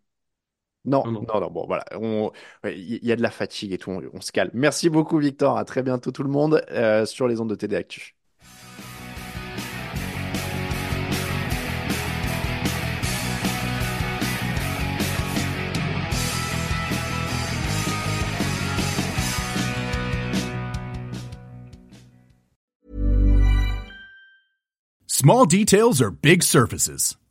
Non, 0.86 1.04
Non, 1.06 1.22
non. 1.22 1.50
bon, 1.52 1.66
voilà. 1.66 1.86
On- 1.96 2.32
Il 2.66 3.00
y 3.06 3.12
a 3.12 3.16
de 3.16 3.22
la 3.22 3.32
fatigue 3.32 3.72
et 3.72 3.78
tout, 3.78 3.92
on, 3.92 4.02
on 4.14 4.22
se 4.22 4.32
calme. 4.34 4.52
Merci 4.54 4.90
beaucoup, 4.90 5.18
Victor. 5.18 5.58
À 5.58 5.64
très 5.66 5.82
bientôt, 5.84 6.12
tout 6.12 6.24
le 6.24 6.30
monde, 6.30 6.64
euh, 6.72 7.06
sur 7.06 7.28
les 7.28 7.40
ondes 7.40 7.50
de 7.50 7.56
TD 7.56 7.76
Actu. 7.76 8.16
Small 25.08 25.46
details 25.46 26.02
are 26.02 26.12
big 26.12 26.44
surfaces. 26.44 27.16